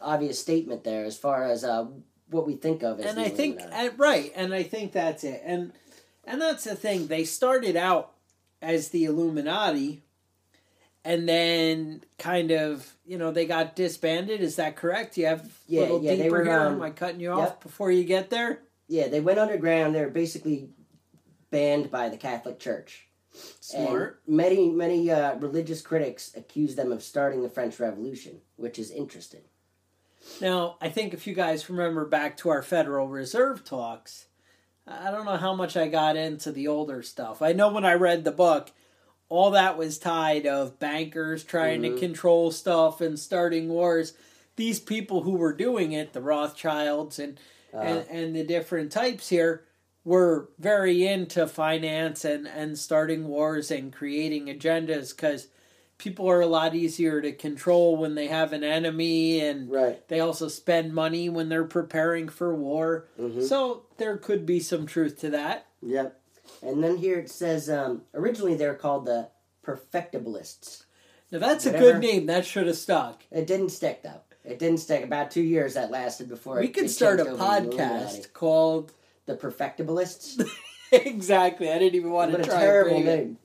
obvious 0.00 0.40
statement 0.40 0.84
there 0.84 1.04
as 1.04 1.16
far 1.16 1.44
as 1.44 1.64
uh, 1.64 1.86
what 2.28 2.46
we 2.46 2.54
think 2.54 2.82
of 2.82 3.00
as 3.00 3.06
and 3.06 3.20
I 3.20 3.28
think 3.28 3.60
and, 3.60 3.98
right, 3.98 4.32
and 4.34 4.52
I 4.52 4.62
think 4.62 4.92
that's 4.92 5.24
it, 5.24 5.42
and 5.44 5.72
and 6.24 6.40
that's 6.40 6.64
the 6.64 6.74
thing. 6.74 7.06
They 7.06 7.24
started 7.24 7.76
out 7.76 8.12
as 8.60 8.88
the 8.88 9.04
Illuminati, 9.04 10.02
and 11.04 11.28
then 11.28 12.02
kind 12.18 12.50
of 12.50 12.94
you 13.04 13.18
know 13.18 13.30
they 13.30 13.46
got 13.46 13.76
disbanded. 13.76 14.40
Is 14.40 14.56
that 14.56 14.76
correct? 14.76 15.16
You 15.16 15.26
have 15.26 15.48
yeah, 15.66 15.82
little 15.82 16.02
yeah, 16.02 16.16
deeper 16.16 16.44
here. 16.44 16.58
Um, 16.60 16.74
Am 16.74 16.82
I 16.82 16.90
cutting 16.90 17.20
you 17.20 17.30
off 17.30 17.60
before 17.60 17.90
you 17.90 18.04
get 18.04 18.30
there? 18.30 18.60
Yeah, 18.88 19.08
they 19.08 19.20
went 19.20 19.38
underground. 19.38 19.94
They're 19.94 20.08
basically 20.08 20.70
banned 21.50 21.90
by 21.90 22.08
the 22.08 22.16
Catholic 22.16 22.58
Church. 22.58 23.06
Smart. 23.60 24.22
And 24.26 24.36
many 24.36 24.70
many 24.70 25.10
uh, 25.10 25.36
religious 25.36 25.82
critics 25.82 26.32
accuse 26.36 26.74
them 26.74 26.90
of 26.90 27.02
starting 27.02 27.42
the 27.42 27.48
French 27.48 27.78
Revolution, 27.78 28.40
which 28.56 28.78
is 28.78 28.90
interesting. 28.90 29.42
Now, 30.40 30.76
I 30.80 30.88
think 30.88 31.14
if 31.14 31.26
you 31.26 31.34
guys 31.34 31.70
remember 31.70 32.04
back 32.04 32.36
to 32.38 32.48
our 32.50 32.62
Federal 32.62 33.08
Reserve 33.08 33.64
talks, 33.64 34.26
I 34.86 35.10
don't 35.10 35.24
know 35.24 35.36
how 35.36 35.54
much 35.54 35.76
I 35.76 35.88
got 35.88 36.16
into 36.16 36.52
the 36.52 36.68
older 36.68 37.02
stuff. 37.02 37.42
I 37.42 37.52
know 37.52 37.72
when 37.72 37.84
I 37.84 37.94
read 37.94 38.24
the 38.24 38.32
book, 38.32 38.70
all 39.28 39.50
that 39.52 39.76
was 39.76 39.98
tied 39.98 40.46
of 40.46 40.78
bankers 40.78 41.42
trying 41.42 41.82
mm-hmm. 41.82 41.94
to 41.94 42.00
control 42.00 42.50
stuff 42.50 43.00
and 43.00 43.18
starting 43.18 43.68
wars. 43.68 44.12
These 44.56 44.80
people 44.80 45.22
who 45.22 45.32
were 45.32 45.52
doing 45.52 45.92
it, 45.92 46.12
the 46.12 46.20
Rothschilds 46.20 47.18
and 47.18 47.38
uh. 47.74 47.78
and, 47.78 48.08
and 48.08 48.36
the 48.36 48.44
different 48.44 48.92
types 48.92 49.28
here, 49.28 49.64
were 50.04 50.48
very 50.58 51.06
into 51.06 51.48
finance 51.48 52.24
and, 52.24 52.46
and 52.46 52.78
starting 52.78 53.26
wars 53.26 53.72
and 53.72 53.92
creating 53.92 54.46
agendas 54.46 55.14
because 55.14 55.48
people 55.98 56.28
are 56.28 56.40
a 56.40 56.46
lot 56.46 56.74
easier 56.74 57.20
to 57.20 57.32
control 57.32 57.96
when 57.96 58.14
they 58.14 58.26
have 58.26 58.52
an 58.52 58.62
enemy 58.62 59.40
and 59.40 59.70
right. 59.70 60.06
they 60.08 60.20
also 60.20 60.48
spend 60.48 60.92
money 60.92 61.28
when 61.28 61.48
they're 61.48 61.64
preparing 61.64 62.28
for 62.28 62.54
war. 62.54 63.08
Mm-hmm. 63.18 63.42
So 63.42 63.84
there 63.96 64.16
could 64.16 64.44
be 64.44 64.60
some 64.60 64.86
truth 64.86 65.18
to 65.20 65.30
that. 65.30 65.66
Yep. 65.82 66.20
And 66.62 66.82
then 66.82 66.98
here 66.98 67.18
it 67.18 67.30
says 67.30 67.70
um, 67.70 68.02
originally 68.14 68.54
they're 68.54 68.74
called 68.74 69.06
the 69.06 69.30
perfectibilists. 69.64 70.84
Now 71.32 71.38
that's 71.38 71.64
Whatever. 71.64 71.84
a 71.84 71.92
good 71.92 72.00
name. 72.00 72.26
That 72.26 72.46
should 72.46 72.66
have 72.66 72.76
stuck. 72.76 73.22
It 73.30 73.46
didn't 73.46 73.70
stick 73.70 74.02
though. 74.02 74.20
It 74.44 74.58
didn't 74.58 74.78
stick. 74.78 75.02
About 75.02 75.30
two 75.30 75.42
years 75.42 75.74
that 75.74 75.90
lasted 75.90 76.28
before. 76.28 76.60
We 76.60 76.68
could 76.68 76.88
start 76.88 77.18
a 77.18 77.24
podcast 77.24 78.32
called 78.32 78.92
the 79.26 79.34
Perfectibilists. 79.34 80.48
exactly. 80.92 81.70
I 81.70 81.78
didn't 81.78 81.96
even 81.96 82.12
want 82.12 82.30
what 82.30 82.44
to 82.44 82.44
try. 82.44 82.54
What 82.54 82.62
a 82.62 82.66
terrible 82.66 83.00
name. 83.00 83.38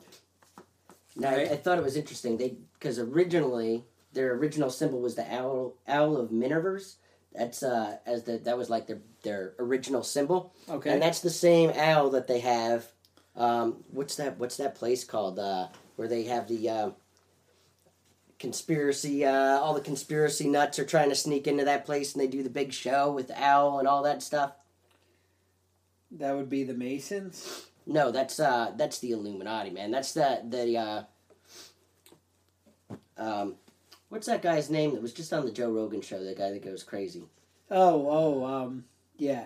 Now 1.21 1.35
right. 1.35 1.49
I, 1.49 1.53
I, 1.53 1.57
thought 1.57 1.77
it 1.77 1.83
was 1.83 1.95
interesting. 1.95 2.37
They 2.37 2.57
because 2.73 2.97
originally 2.99 3.85
their 4.13 4.33
original 4.33 4.69
symbol 4.69 4.99
was 4.99 5.15
the 5.15 5.33
owl 5.33 5.75
owl 5.87 6.17
of 6.17 6.31
Minerva's. 6.31 6.97
That's 7.33 7.63
uh 7.63 7.97
as 8.05 8.23
the 8.23 8.39
that 8.39 8.57
was 8.57 8.69
like 8.69 8.87
their 8.87 9.01
their 9.23 9.53
original 9.59 10.03
symbol. 10.03 10.53
Okay. 10.67 10.91
And 10.91 11.01
that's 11.01 11.21
the 11.21 11.29
same 11.29 11.71
owl 11.75 12.09
that 12.11 12.27
they 12.27 12.39
have. 12.39 12.87
Um, 13.35 13.83
what's 13.91 14.15
that? 14.17 14.37
What's 14.37 14.57
that 14.57 14.75
place 14.75 15.03
called? 15.03 15.39
Uh, 15.39 15.67
where 15.95 16.07
they 16.07 16.23
have 16.23 16.47
the 16.47 16.69
uh, 16.69 16.89
conspiracy. 18.39 19.23
Uh, 19.23 19.59
all 19.59 19.73
the 19.73 19.81
conspiracy 19.81 20.49
nuts 20.49 20.79
are 20.79 20.85
trying 20.85 21.09
to 21.09 21.15
sneak 21.15 21.47
into 21.47 21.63
that 21.65 21.85
place, 21.85 22.13
and 22.13 22.21
they 22.21 22.27
do 22.27 22.43
the 22.43 22.49
big 22.49 22.73
show 22.73 23.11
with 23.11 23.27
the 23.27 23.41
owl 23.41 23.79
and 23.79 23.87
all 23.87 24.03
that 24.03 24.23
stuff. 24.23 24.53
That 26.11 26.35
would 26.35 26.49
be 26.49 26.63
the 26.63 26.73
Masons. 26.73 27.67
No, 27.85 28.11
that's 28.11 28.39
uh 28.39 28.73
that's 28.75 28.99
the 28.99 29.11
Illuminati, 29.11 29.69
man. 29.69 29.91
That's 29.91 30.13
the 30.13 30.41
the 30.47 30.77
uh 30.77 31.03
um 33.21 33.55
what's 34.09 34.27
that 34.27 34.41
guy's 34.41 34.69
name 34.69 34.93
that 34.93 35.01
was 35.01 35.13
just 35.13 35.31
on 35.33 35.45
the 35.45 35.51
Joe 35.51 35.71
Rogan 35.71 36.01
show, 36.01 36.23
the 36.23 36.35
guy 36.35 36.51
that 36.51 36.63
goes 36.63 36.83
crazy. 36.83 37.23
Oh, 37.69 38.07
oh, 38.09 38.45
um 38.45 38.85
yeah. 39.17 39.45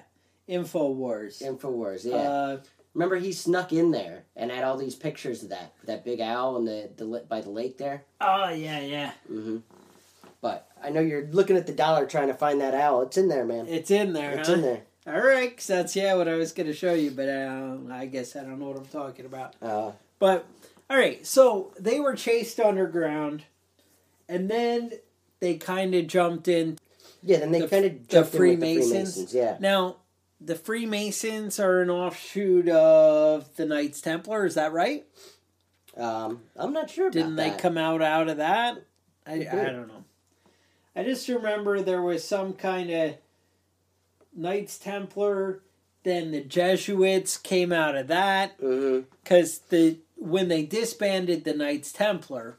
Infowars. 0.49 1.41
Infowars, 1.41 2.05
yeah. 2.05 2.15
Uh, 2.15 2.57
Remember 2.93 3.17
he 3.17 3.33
snuck 3.33 3.73
in 3.73 3.91
there 3.91 4.23
and 4.37 4.49
had 4.49 4.63
all 4.63 4.77
these 4.77 4.95
pictures 4.95 5.43
of 5.43 5.49
that 5.49 5.73
that 5.83 6.05
big 6.05 6.21
owl 6.21 6.55
and 6.55 6.65
the 6.65 6.89
the 6.95 7.25
by 7.27 7.41
the 7.41 7.49
lake 7.49 7.77
there. 7.77 8.03
Oh 8.21 8.49
yeah, 8.49 8.79
yeah. 8.79 9.11
Mhm. 9.29 9.63
But 10.39 10.69
I 10.81 10.91
know 10.91 11.01
you're 11.01 11.27
looking 11.27 11.57
at 11.57 11.67
the 11.67 11.73
dollar 11.73 12.05
trying 12.05 12.29
to 12.29 12.33
find 12.33 12.61
that 12.61 12.73
owl. 12.73 13.01
It's 13.01 13.17
in 13.17 13.27
there, 13.27 13.43
man. 13.43 13.67
It's 13.67 13.91
in 13.91 14.13
there. 14.13 14.39
It's 14.39 14.47
huh? 14.47 14.53
in 14.55 14.61
there. 14.61 14.81
All 15.07 15.19
right, 15.19 15.55
cause 15.55 15.67
that's 15.67 15.95
yeah 15.95 16.13
what 16.15 16.29
I 16.29 16.35
was 16.35 16.53
gonna 16.53 16.73
show 16.73 16.93
you, 16.93 17.11
but 17.11 17.27
uh, 17.27 17.77
I 17.91 18.05
guess 18.05 18.35
I 18.35 18.43
don't 18.43 18.59
know 18.59 18.67
what 18.67 18.77
I'm 18.77 18.85
talking 18.85 19.25
about. 19.25 19.55
Uh, 19.61 19.91
but 20.17 20.45
all 20.89 20.97
right, 20.97 21.25
so 21.27 21.73
they 21.77 21.99
were 21.99 22.15
chased 22.15 22.59
underground, 22.61 23.43
and 24.27 24.49
then 24.49 24.91
they 25.39 25.55
kind 25.55 25.95
of 25.95 26.07
jumped 26.07 26.47
in. 26.47 26.77
Yeah, 27.21 27.39
then 27.39 27.51
they 27.51 27.61
the, 27.61 27.67
kind 27.67 27.85
of 27.85 28.07
jumped 28.07 28.31
the 28.31 28.37
Freemasons. 28.37 28.89
The 28.89 28.93
Freemasons. 28.93 29.33
Yeah. 29.33 29.57
Now, 29.59 29.97
the 30.39 30.55
Freemasons 30.55 31.59
are 31.59 31.81
an 31.81 31.89
offshoot 31.89 32.69
of 32.69 33.55
the 33.55 33.65
Knights 33.65 34.01
Templar. 34.01 34.45
Is 34.45 34.55
that 34.55 34.73
right? 34.73 35.05
Um, 35.97 36.41
I'm 36.55 36.73
not 36.73 36.89
sure. 36.89 37.09
Didn't 37.09 37.35
they 37.35 37.49
that. 37.49 37.59
come 37.59 37.77
out 37.77 38.01
out 38.01 38.27
of 38.27 38.37
that? 38.37 38.83
I, 39.25 39.33
I 39.33 39.65
don't 39.65 39.87
know. 39.87 40.03
I 40.95 41.03
just 41.03 41.27
remember 41.27 41.81
there 41.81 42.01
was 42.01 42.23
some 42.23 42.53
kind 42.53 42.89
of 42.89 43.15
Knights 44.35 44.77
Templar. 44.77 45.61
Then 46.03 46.31
the 46.31 46.41
Jesuits 46.41 47.37
came 47.37 47.71
out 47.71 47.95
of 47.95 48.07
that 48.07 48.57
because 48.59 49.59
mm-hmm. 49.59 49.75
the 49.75 49.97
when 50.17 50.47
they 50.49 50.63
disbanded 50.63 51.43
the 51.43 51.53
Knights 51.53 51.91
Templar, 51.91 52.57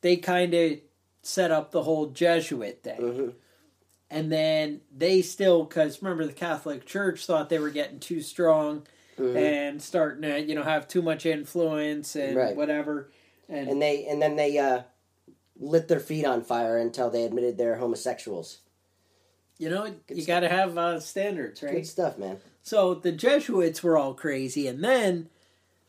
they 0.00 0.16
kind 0.16 0.54
of 0.54 0.78
set 1.22 1.50
up 1.50 1.70
the 1.72 1.82
whole 1.82 2.06
Jesuit 2.06 2.82
thing. 2.82 3.00
Mm-hmm. 3.00 3.28
And 4.10 4.30
then 4.30 4.80
they 4.96 5.20
still, 5.22 5.64
because 5.64 6.00
remember 6.00 6.26
the 6.26 6.32
Catholic 6.32 6.86
Church 6.86 7.26
thought 7.26 7.48
they 7.48 7.58
were 7.58 7.70
getting 7.70 7.98
too 8.00 8.20
strong 8.20 8.86
Mm-hmm. 9.18 9.34
and 9.38 9.82
starting 9.82 10.20
to, 10.24 10.38
you 10.42 10.54
know, 10.54 10.62
have 10.62 10.86
too 10.86 11.00
much 11.00 11.24
influence 11.24 12.16
and 12.16 12.36
Right. 12.36 12.54
whatever. 12.54 13.10
And, 13.48 13.66
and 13.70 13.80
they 13.80 14.04
and 14.04 14.20
then 14.20 14.36
they 14.36 14.58
uh, 14.58 14.82
lit 15.58 15.88
their 15.88 16.00
feet 16.00 16.26
on 16.26 16.42
fire 16.42 16.76
until 16.76 17.08
they 17.08 17.24
admitted 17.24 17.56
they're 17.56 17.76
homosexuals. 17.76 18.58
you 19.56 19.70
know, 19.70 19.90
you 20.10 20.26
got 20.26 20.40
to 20.40 20.50
have 20.50 20.76
uh, 20.76 21.00
standards, 21.00 21.62
right? 21.62 21.76
Good 21.76 21.86
stuff, 21.86 22.18
man. 22.18 22.36
So 22.62 22.92
the 22.92 23.10
Jesuits 23.10 23.82
were 23.82 23.96
all 23.96 24.12
crazy, 24.12 24.66
and 24.68 24.84
then 24.84 25.30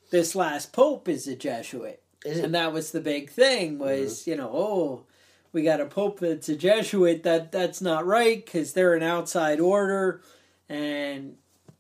this 0.10 0.34
last 0.34 0.72
pope 0.72 1.10
is 1.10 1.28
a 1.28 1.36
Jesuit? 1.36 2.02
And 2.26 2.56
that 2.56 2.74
was 2.74 2.92
the 2.92 3.02
big 3.02 3.30
thing. 3.30 3.78
Was 3.80 4.28
you 4.28 4.36
know, 4.36 4.50
oh, 4.54 5.06
we 5.52 5.64
got 5.64 5.82
a 5.82 5.86
pope 5.86 6.20
that's 6.20 6.50
a 6.50 6.56
Jesuit. 6.56 7.24
That 7.24 7.52
that's 7.52 7.82
not 7.82 8.06
right 8.06 8.44
because 8.44 8.74
they're 8.74 8.96
an 8.96 9.04
outside 9.04 9.60
order, 9.60 10.22
and 10.70 11.36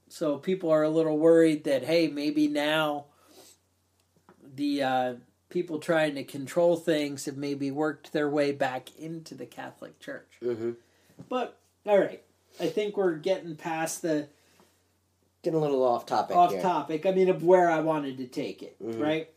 so 0.10 0.38
people 0.38 0.72
are 0.72 0.84
a 0.84 0.90
little 0.90 1.18
worried 1.18 1.64
that 1.66 1.84
hey, 1.84 2.08
maybe 2.08 2.48
now 2.48 3.06
the 4.56 4.84
uh, 4.84 5.14
people 5.50 5.80
trying 5.80 6.16
to 6.16 6.24
control 6.24 6.76
things 6.76 7.26
have 7.26 7.38
maybe 7.38 7.72
worked 7.72 8.14
their 8.14 8.30
way 8.30 8.52
back 8.52 8.96
into 8.98 9.36
the 9.36 9.46
Catholic 9.46 10.00
Church. 10.00 10.34
Mm-hmm. 10.44 10.72
But 11.30 11.58
all 11.86 12.00
right, 12.00 12.24
I 12.60 12.68
think 12.68 12.98
we're 12.98 13.16
getting 13.16 13.56
past 13.56 14.02
the 14.02 14.28
Getting 15.44 15.60
a 15.60 15.62
little 15.62 15.84
off 15.84 16.06
topic 16.06 16.36
off 16.36 16.52
here. 16.52 16.62
topic. 16.62 17.06
I 17.06 17.12
mean, 17.12 17.30
of 17.30 17.44
where 17.44 17.70
I 17.70 17.80
wanted 17.80 18.18
to 18.18 18.26
take 18.26 18.64
it, 18.64 18.76
right? 18.82 19.30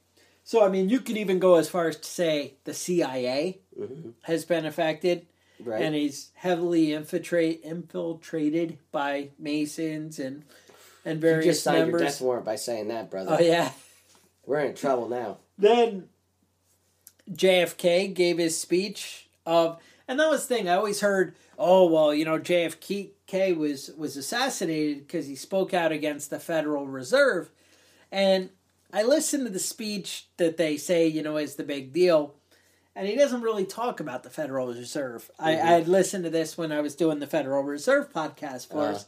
So, 0.51 0.65
I 0.65 0.69
mean, 0.69 0.89
you 0.89 0.99
could 0.99 1.17
even 1.17 1.39
go 1.39 1.55
as 1.55 1.69
far 1.69 1.87
as 1.87 1.95
to 1.95 2.09
say 2.09 2.55
the 2.65 2.75
CIA 2.75 3.61
mm-hmm. 3.79 4.11
has 4.23 4.45
been 4.45 4.67
affected 4.67 5.29
Right. 5.61 5.81
and 5.81 5.95
is 5.95 6.31
heavily 6.35 6.93
infiltrate 6.93 7.61
infiltrated 7.63 8.79
by 8.91 9.29
Masons 9.39 10.19
and 10.19 10.43
and 11.05 11.21
various 11.21 11.45
you 11.45 11.53
just 11.53 11.63
signed 11.63 11.77
your 11.77 11.87
members. 11.87 12.03
death 12.03 12.21
warrant 12.21 12.47
by 12.47 12.57
saying 12.57 12.89
that, 12.89 13.13
brother. 13.13 13.37
oh 13.39 13.41
yeah. 13.41 13.71
We're 14.45 14.61
in 14.61 14.75
trouble 14.75 15.09
now. 15.09 15.37
Then 15.57 16.09
JFK 17.31 18.13
gave 18.13 18.39
his 18.39 18.59
speech 18.59 19.29
of, 19.47 19.81
and 20.09 20.19
that 20.19 20.31
was 20.31 20.49
the 20.49 20.57
thing. 20.57 20.69
I 20.69 20.75
always 20.75 21.01
heard, 21.01 21.37
oh 21.61 21.87
well, 21.87 22.13
you 22.13 22.25
know, 22.25 22.41
JFK 22.41 23.57
was 23.57 23.93
was 23.97 24.17
assassinated 24.17 25.07
because 25.07 25.29
he 25.29 25.37
spoke 25.37 25.73
out 25.73 25.93
against 25.93 26.29
the 26.29 26.41
Federal 26.41 26.89
Reserve, 26.89 27.53
and 28.11 28.51
I 28.93 29.03
listened 29.03 29.47
to 29.47 29.53
the 29.53 29.59
speech 29.59 30.29
that 30.37 30.57
they 30.57 30.77
say, 30.77 31.07
you 31.07 31.23
know, 31.23 31.37
is 31.37 31.57
the 31.57 31.63
big 31.63 31.93
deal, 31.93 32.35
and 32.95 33.07
he 33.07 33.17
doesn't 33.17 33.43
really 33.43 33.65
talk 33.65 34.01
about 34.01 34.23
the 34.23 34.31
Federal 34.31 34.69
Reserve. 34.69 35.31
I, 35.39 35.53
mm-hmm. 35.53 35.67
I 35.67 35.71
had 35.71 35.89
listened 35.89 36.25
to 36.25 36.31
this 36.31 36.59
when 36.59 36.73
I 36.73 36.81
was 36.81 36.95
doing 36.95 37.19
the 37.19 37.27
Federal 37.27 37.63
Reserve 37.63 38.13
podcast 38.13 38.69
for 38.69 38.83
uh-huh. 38.83 38.93
us, 38.93 39.07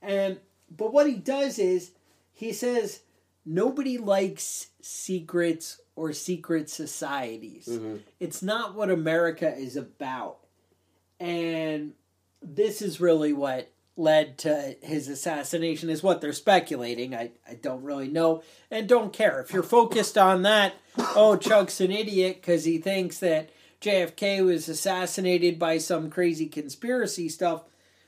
and 0.00 0.38
but 0.74 0.92
what 0.92 1.06
he 1.06 1.14
does 1.14 1.58
is 1.58 1.92
he 2.32 2.52
says 2.52 3.00
nobody 3.44 3.98
likes 3.98 4.68
secrets 4.80 5.80
or 5.96 6.12
secret 6.12 6.70
societies. 6.70 7.68
Mm-hmm. 7.70 7.96
It's 8.20 8.42
not 8.42 8.74
what 8.74 8.90
America 8.90 9.54
is 9.54 9.76
about. 9.76 10.38
And 11.20 11.92
this 12.42 12.82
is 12.82 13.00
really 13.00 13.32
what 13.32 13.70
led 13.96 14.38
to 14.38 14.76
his 14.82 15.08
assassination 15.08 15.90
is 15.90 16.02
what 16.02 16.20
they're 16.20 16.32
speculating. 16.32 17.14
I, 17.14 17.32
I 17.48 17.54
don't 17.54 17.82
really 17.82 18.08
know 18.08 18.42
and 18.70 18.88
don't 18.88 19.12
care. 19.12 19.40
If 19.40 19.52
you're 19.52 19.62
focused 19.62 20.16
on 20.16 20.42
that, 20.42 20.74
oh, 20.98 21.36
Chuck's 21.36 21.80
an 21.80 21.92
idiot 21.92 22.38
because 22.40 22.64
he 22.64 22.78
thinks 22.78 23.18
that 23.18 23.50
JFK 23.80 24.44
was 24.44 24.68
assassinated 24.68 25.58
by 25.58 25.78
some 25.78 26.08
crazy 26.08 26.46
conspiracy 26.46 27.28
stuff. 27.28 27.64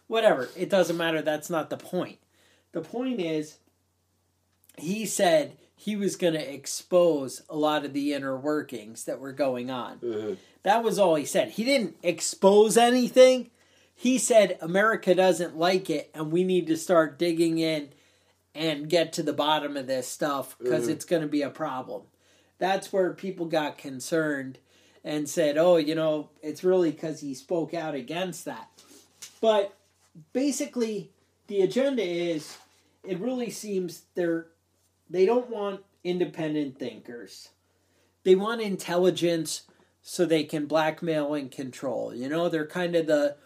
Whatever. 0.07 0.49
It 0.57 0.71
doesn't 0.71 0.97
matter. 0.97 1.21
That's 1.21 1.51
not 1.51 1.71
the 1.71 1.77
point. 1.77 2.19
The 2.73 2.81
point 2.81 3.21
is, 3.21 3.59
he 4.79 5.07
said 5.07 5.57
he 5.77 5.97
was 5.97 6.17
going 6.17 6.35
to 6.35 6.55
expose 6.55 7.43
a 7.49 7.57
lot 7.57 7.85
of 7.85 7.93
the 7.93 8.15
inner 8.15 8.37
workings 8.37 9.05
that 9.05 9.21
were 9.21 9.33
going 9.33 9.71
on. 9.71 9.99
Mm-hmm. 9.99 10.35
That 10.63 10.83
was 10.83 10.99
all 10.99 11.15
he 11.15 11.27
said. 11.27 11.51
He 11.51 11.65
didn't 11.65 11.97
expose 12.03 12.77
anything. 12.77 13.51
He 13.95 14.19
said 14.19 14.59
America 14.61 15.15
doesn't 15.15 15.57
like 15.57 15.89
it 15.89 16.11
and 16.15 16.33
we 16.33 16.45
need 16.45 16.67
to 16.67 16.77
start 16.77 17.19
digging 17.19 17.59
in 17.59 17.91
and 18.55 18.89
get 18.89 19.13
to 19.15 19.23
the 19.23 19.33
bottom 19.33 19.77
of 19.77 19.87
this 19.87 20.09
stuff 20.09 20.57
because 20.59 20.85
mm-hmm. 20.85 20.93
it's 20.93 21.05
going 21.05 21.23
to 21.23 21.29
be 21.29 21.43
a 21.43 21.51
problem. 21.51 22.03
That's 22.59 22.93
where 22.93 23.13
people 23.13 23.47
got 23.47 23.79
concerned 23.79 24.59
and 25.05 25.29
said, 25.29 25.59
oh, 25.59 25.77
you 25.77 25.95
know, 25.95 26.31
it's 26.43 26.65
really 26.65 26.91
because 26.91 27.21
he 27.21 27.35
spoke 27.35 27.75
out 27.75 27.95
against 27.95 28.45
that. 28.45 28.69
But 29.41 29.77
basically, 30.33 31.11
the 31.47 31.61
agenda 31.61 32.03
is 32.03 32.57
it 33.03 33.21
really 33.21 33.51
seems 33.51 34.03
they're 34.15 34.47
they 35.11 35.27
don't 35.27 35.51
want 35.51 35.83
independent 36.03 36.79
thinkers. 36.79 37.51
They 38.23 38.35
want 38.35 38.63
intelligence 38.63 39.63
so 40.03 40.25
they 40.25 40.45
can 40.45 40.67
blackmail 40.67 41.35
and 41.35 41.51
control. 41.51 42.15
You 42.15 42.29
know, 42.29 42.49
they're 42.49 42.67
kind 42.67 42.97
of 42.97 43.07
the 43.07 43.37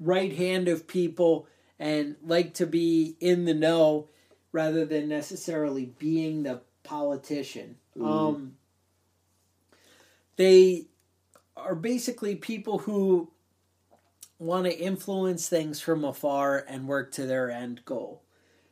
right 0.00 0.32
hand 0.32 0.68
of 0.68 0.86
people 0.86 1.46
and 1.78 2.16
like 2.22 2.54
to 2.54 2.66
be 2.66 3.16
in 3.20 3.44
the 3.44 3.54
know 3.54 4.08
rather 4.52 4.84
than 4.84 5.08
necessarily 5.08 5.86
being 5.98 6.42
the 6.42 6.60
politician. 6.82 7.76
Um, 8.00 8.56
they 10.36 10.86
are 11.56 11.74
basically 11.74 12.36
people 12.36 12.78
who 12.78 13.30
want 14.38 14.66
to 14.66 14.78
influence 14.78 15.48
things 15.48 15.80
from 15.80 16.04
afar 16.04 16.64
and 16.68 16.86
work 16.86 17.12
to 17.12 17.26
their 17.26 17.50
end 17.50 17.84
goal. 17.84 18.22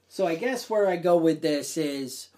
So 0.09 0.27
I 0.27 0.37
guess 0.37 0.69
where 0.71 0.89
I 0.89 0.97
go 0.97 1.17
with 1.17 1.43
this 1.43 1.77
is 1.77 2.29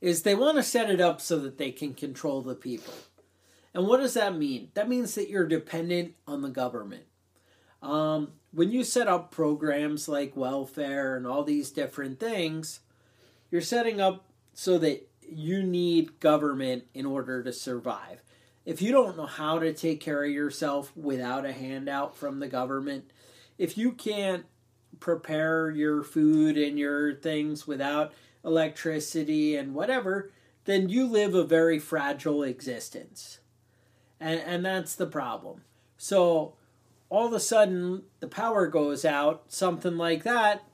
is 0.00 0.22
they 0.22 0.34
want 0.34 0.56
to 0.56 0.62
set 0.62 0.90
it 0.90 1.00
up 1.00 1.20
so 1.20 1.38
that 1.38 1.56
they 1.56 1.72
can 1.72 1.94
control 1.94 2.42
the 2.42 2.54
people. 2.54 2.92
And 3.72 3.86
what 3.86 4.00
does 4.00 4.14
that 4.14 4.36
mean? 4.36 4.70
That 4.74 4.88
means 4.88 5.14
that 5.14 5.30
you're 5.30 5.48
dependent 5.48 6.14
on 6.26 6.42
the 6.42 6.50
government. 6.50 7.04
Um, 7.84 8.32
when 8.50 8.72
you 8.72 8.82
set 8.82 9.08
up 9.08 9.30
programs 9.30 10.08
like 10.08 10.36
welfare 10.36 11.16
and 11.16 11.26
all 11.26 11.44
these 11.44 11.70
different 11.70 12.18
things, 12.18 12.80
you're 13.50 13.60
setting 13.60 14.00
up 14.00 14.24
so 14.54 14.78
that 14.78 15.06
you 15.20 15.62
need 15.62 16.18
government 16.18 16.84
in 16.94 17.04
order 17.04 17.42
to 17.42 17.52
survive. 17.52 18.22
If 18.64 18.80
you 18.80 18.90
don't 18.90 19.18
know 19.18 19.26
how 19.26 19.58
to 19.58 19.74
take 19.74 20.00
care 20.00 20.24
of 20.24 20.30
yourself 20.30 20.96
without 20.96 21.44
a 21.44 21.52
handout 21.52 22.16
from 22.16 22.40
the 22.40 22.48
government, 22.48 23.10
if 23.58 23.76
you 23.76 23.92
can't 23.92 24.46
prepare 24.98 25.70
your 25.70 26.02
food 26.02 26.56
and 26.56 26.78
your 26.78 27.14
things 27.14 27.66
without 27.66 28.14
electricity 28.42 29.56
and 29.56 29.74
whatever, 29.74 30.30
then 30.64 30.88
you 30.88 31.06
live 31.06 31.34
a 31.34 31.44
very 31.44 31.78
fragile 31.78 32.42
existence. 32.42 33.40
And 34.18 34.40
and 34.40 34.64
that's 34.64 34.94
the 34.94 35.06
problem. 35.06 35.62
So 35.98 36.54
all 37.08 37.26
of 37.26 37.32
a 37.32 37.40
sudden 37.40 38.02
the 38.20 38.26
power 38.26 38.66
goes 38.66 39.04
out, 39.04 39.44
something 39.48 39.96
like 39.96 40.22
that, 40.24 40.64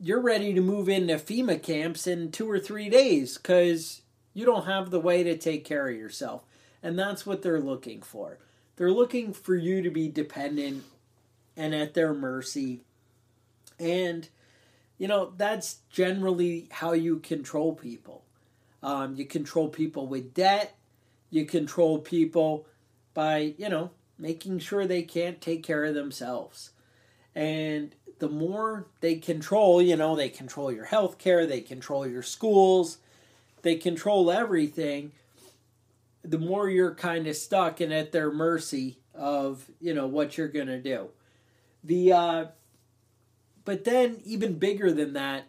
you're 0.00 0.20
ready 0.20 0.52
to 0.52 0.60
move 0.60 0.88
into 0.88 1.14
FEMA 1.14 1.62
camps 1.62 2.06
in 2.06 2.32
2 2.32 2.50
or 2.50 2.58
3 2.58 2.88
days 2.88 3.38
cuz 3.38 4.02
you 4.34 4.44
don't 4.44 4.66
have 4.66 4.90
the 4.90 5.00
way 5.00 5.22
to 5.22 5.36
take 5.36 5.64
care 5.64 5.88
of 5.88 5.96
yourself. 5.96 6.44
And 6.82 6.98
that's 6.98 7.24
what 7.24 7.42
they're 7.42 7.60
looking 7.60 8.02
for. 8.02 8.38
They're 8.76 8.90
looking 8.90 9.32
for 9.32 9.54
you 9.54 9.82
to 9.82 9.90
be 9.90 10.08
dependent 10.08 10.84
and 11.56 11.74
at 11.74 11.94
their 11.94 12.14
mercy. 12.14 12.80
And, 13.78 14.28
you 14.98 15.06
know, 15.06 15.32
that's 15.36 15.80
generally 15.90 16.68
how 16.70 16.92
you 16.92 17.18
control 17.18 17.74
people. 17.74 18.24
Um, 18.82 19.14
you 19.14 19.26
control 19.26 19.68
people 19.68 20.06
with 20.06 20.34
debt, 20.34 20.76
you 21.30 21.44
control 21.44 21.98
people 21.98 22.66
by, 23.14 23.54
you 23.56 23.68
know, 23.68 23.90
making 24.22 24.60
sure 24.60 24.86
they 24.86 25.02
can't 25.02 25.40
take 25.40 25.62
care 25.62 25.84
of 25.84 25.94
themselves. 25.94 26.70
And 27.34 27.94
the 28.18 28.28
more 28.28 28.86
they 29.00 29.16
control, 29.16 29.82
you 29.82 29.96
know, 29.96 30.16
they 30.16 30.28
control 30.28 30.70
your 30.70 30.84
health 30.86 31.18
care, 31.18 31.44
they 31.44 31.60
control 31.60 32.06
your 32.06 32.22
schools, 32.22 32.98
they 33.62 33.74
control 33.74 34.30
everything, 34.30 35.12
the 36.24 36.38
more 36.38 36.70
you're 36.70 36.94
kind 36.94 37.26
of 37.26 37.36
stuck 37.36 37.80
and 37.80 37.92
at 37.92 38.12
their 38.12 38.30
mercy 38.30 38.98
of, 39.12 39.68
you 39.80 39.92
know, 39.92 40.06
what 40.06 40.38
you're 40.38 40.48
going 40.48 40.68
to 40.68 40.80
do 40.80 41.10
the 41.84 42.12
uh, 42.12 42.44
but 43.64 43.84
then, 43.84 44.20
even 44.24 44.58
bigger 44.58 44.92
than 44.92 45.12
that, 45.12 45.44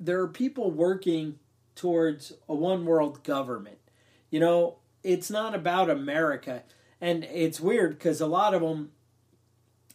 there 0.00 0.20
are 0.20 0.28
people 0.28 0.70
working 0.70 1.38
towards 1.74 2.32
a 2.48 2.54
one 2.54 2.84
world 2.84 3.22
government. 3.22 3.78
You 4.30 4.40
know, 4.40 4.76
it's 5.02 5.30
not 5.30 5.54
about 5.54 5.90
America. 5.90 6.62
And 7.00 7.24
it's 7.24 7.60
weird 7.60 7.98
because 7.98 8.20
a 8.20 8.26
lot 8.26 8.54
of 8.54 8.62
them, 8.62 8.90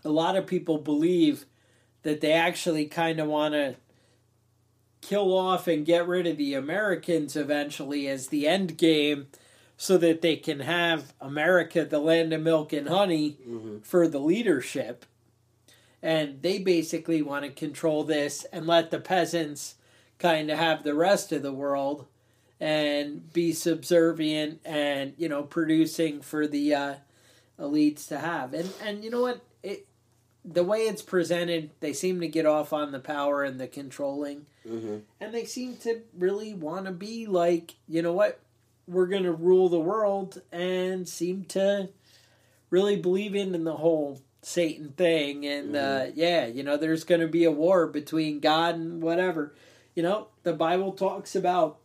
a 0.04 0.10
lot 0.10 0.36
of 0.36 0.46
people 0.46 0.78
believe 0.78 1.46
that 2.04 2.22
they 2.22 2.32
actually 2.32 2.86
kind 2.86 3.20
of 3.20 3.28
want 3.28 3.54
to 3.54 3.76
kill 5.02 5.36
off 5.36 5.68
and 5.68 5.86
get 5.86 6.08
rid 6.08 6.28
of 6.28 6.38
the 6.38 6.54
Americans 6.54 7.36
eventually 7.36 8.08
as 8.08 8.28
the 8.28 8.48
end 8.48 8.78
game 8.78 9.28
so 9.78 9.98
that 9.98 10.22
they 10.22 10.36
can 10.36 10.60
have 10.60 11.14
America, 11.22 11.86
the 11.86 12.00
land 12.00 12.34
of 12.34 12.42
milk 12.42 12.74
and 12.74 12.90
honey, 12.90 13.38
mm-hmm. 13.48 13.80
for 13.80 14.08
the 14.08 14.20
leadership. 14.20 15.06
And 16.02 16.42
they 16.42 16.60
basically 16.60 17.22
want 17.22 17.46
to 17.46 17.52
control 17.52 18.04
this 18.04 18.46
and 18.52 18.68
let 18.68 18.92
the 18.92 19.00
peasants 19.00 19.76
kind 20.18 20.50
of 20.50 20.58
have 20.58 20.84
the 20.84 20.94
rest 20.94 21.32
of 21.32 21.44
the 21.44 21.54
world 21.54 22.06
and 22.60 23.32
be 23.32 23.54
subservient 23.54 24.60
and, 24.66 25.14
you 25.18 25.30
know, 25.30 25.44
producing 25.44 26.22
for 26.22 26.46
the 26.46 26.74
uh, 26.74 26.96
elites 27.60 28.08
to 28.08 28.20
have. 28.20 28.54
And, 28.54 28.72
and 28.84 29.04
you 29.04 29.10
know 29.10 29.22
what? 29.22 29.42
It, 29.64 29.88
the 30.44 30.64
way 30.64 30.80
it's 30.80 31.02
presented, 31.02 31.72
they 31.80 31.94
seem 31.94 32.22
to 32.22 32.28
get 32.28 32.46
off 32.46 32.74
on 32.74 32.92
the 32.92 33.00
power 33.00 33.44
and 33.44 33.60
the 33.60 33.68
controlling. 33.68 34.46
Mm-hmm. 34.68 34.98
And 35.20 35.34
they 35.34 35.46
seem 35.46 35.78
to 35.78 36.02
really 36.18 36.54
want 36.54 36.86
to 36.86 36.92
be 36.92 37.28
like, 37.28 37.76
you 37.88 38.02
know 38.02 38.14
what? 38.14 38.40
We're 38.88 39.08
going 39.08 39.24
to 39.24 39.32
rule 39.32 39.70
the 39.70 39.80
world 39.80 40.42
and 40.52 41.08
seem 41.08 41.46
to 41.50 41.90
really 42.70 42.96
believe 42.96 43.36
in, 43.36 43.54
in 43.54 43.64
the 43.64 43.78
whole 43.78 44.22
Satan 44.42 44.90
thing. 44.90 45.46
And 45.46 45.76
mm-hmm. 45.76 46.10
uh, 46.10 46.12
yeah, 46.16 46.46
you 46.48 46.64
know, 46.64 46.78
there's 46.78 47.04
going 47.04 47.22
to 47.22 47.28
be 47.28 47.44
a 47.44 47.52
war 47.52 47.88
between 47.88 48.40
God 48.40 48.76
and 48.76 49.02
whatever. 49.02 49.54
You 49.96 50.04
know, 50.04 50.28
the 50.44 50.54
Bible 50.54 50.94
talks 50.94 51.36
about 51.36 51.78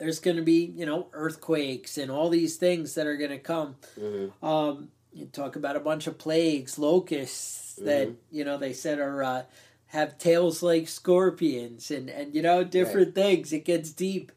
there's 0.00 0.18
going 0.18 0.38
to 0.38 0.42
be, 0.42 0.72
you 0.74 0.86
know, 0.86 1.08
earthquakes 1.12 1.98
and 1.98 2.10
all 2.10 2.30
these 2.30 2.56
things 2.56 2.94
that 2.94 3.06
are 3.06 3.18
going 3.18 3.30
to 3.30 3.38
come. 3.38 3.76
Mm-hmm. 4.00 4.44
Um, 4.44 4.88
you 5.12 5.26
talk 5.26 5.56
about 5.56 5.76
a 5.76 5.80
bunch 5.80 6.06
of 6.06 6.18
plagues, 6.18 6.78
locusts 6.78 7.74
mm-hmm. 7.74 7.84
that 7.84 8.12
you 8.30 8.44
know 8.44 8.56
they 8.56 8.72
said 8.72 8.98
are 8.98 9.22
uh, 9.22 9.42
have 9.88 10.18
tails 10.18 10.62
like 10.62 10.88
scorpions, 10.88 11.90
and 11.90 12.08
and 12.08 12.34
you 12.34 12.42
know 12.42 12.64
different 12.64 13.08
right. 13.08 13.14
things. 13.14 13.52
It 13.52 13.64
gets 13.64 13.90
deep, 13.90 14.32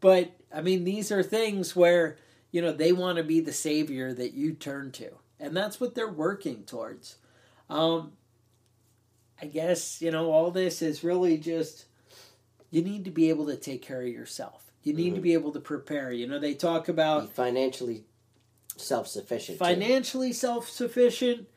but 0.00 0.32
I 0.54 0.60
mean 0.60 0.84
these 0.84 1.10
are 1.10 1.22
things 1.22 1.74
where 1.74 2.18
you 2.50 2.60
know 2.60 2.72
they 2.72 2.92
want 2.92 3.16
to 3.16 3.24
be 3.24 3.40
the 3.40 3.52
savior 3.52 4.12
that 4.12 4.34
you 4.34 4.52
turn 4.52 4.92
to, 4.92 5.12
and 5.40 5.56
that's 5.56 5.80
what 5.80 5.94
they're 5.94 6.06
working 6.06 6.64
towards. 6.64 7.16
Um, 7.70 8.12
I 9.40 9.46
guess 9.46 10.02
you 10.02 10.10
know 10.10 10.30
all 10.30 10.50
this 10.50 10.82
is 10.82 11.02
really 11.02 11.38
just 11.38 11.86
you 12.70 12.82
need 12.82 13.06
to 13.06 13.10
be 13.10 13.30
able 13.30 13.46
to 13.46 13.56
take 13.56 13.80
care 13.80 14.02
of 14.02 14.08
yourself. 14.08 14.67
You 14.82 14.94
need 14.94 15.08
mm-hmm. 15.08 15.14
to 15.16 15.20
be 15.20 15.32
able 15.34 15.52
to 15.52 15.60
prepare. 15.60 16.12
You 16.12 16.26
know, 16.26 16.38
they 16.38 16.54
talk 16.54 16.88
about 16.88 17.22
be 17.22 17.34
financially 17.34 18.04
self 18.76 19.08
sufficient. 19.08 19.58
Financially 19.58 20.32
self 20.32 20.68
sufficient, 20.68 21.48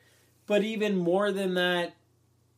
but 0.46 0.62
even 0.62 0.96
more 0.96 1.32
than 1.32 1.54
that, 1.54 1.94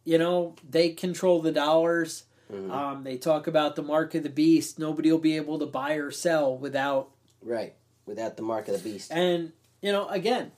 you 0.05 0.19
know, 0.19 0.55
they 0.69 0.91
control 0.91 1.41
the 1.41 1.53
dollars. 1.53 2.25
Mm-hmm. 2.53 2.71
Um, 2.71 3.05
they 3.05 3.17
talk 3.17 3.47
about 3.47 3.77
the 3.77 3.83
mark 3.83 4.15
of 4.15 4.23
the 4.23 4.29
beast. 4.29 4.79
Nobody 4.79 5.11
will 5.11 5.19
be 5.19 5.37
able 5.37 5.59
to 5.59 5.67
buy 5.67 5.95
or 5.95 6.11
sell 6.11 6.57
without 6.57 7.11
right 7.43 7.75
without 8.07 8.37
the 8.37 8.43
mark 8.43 8.69
of 8.69 8.83
the 8.83 8.91
beast. 8.91 9.11
And 9.13 9.53
you 9.81 9.93
know, 9.93 10.09
again, 10.09 10.53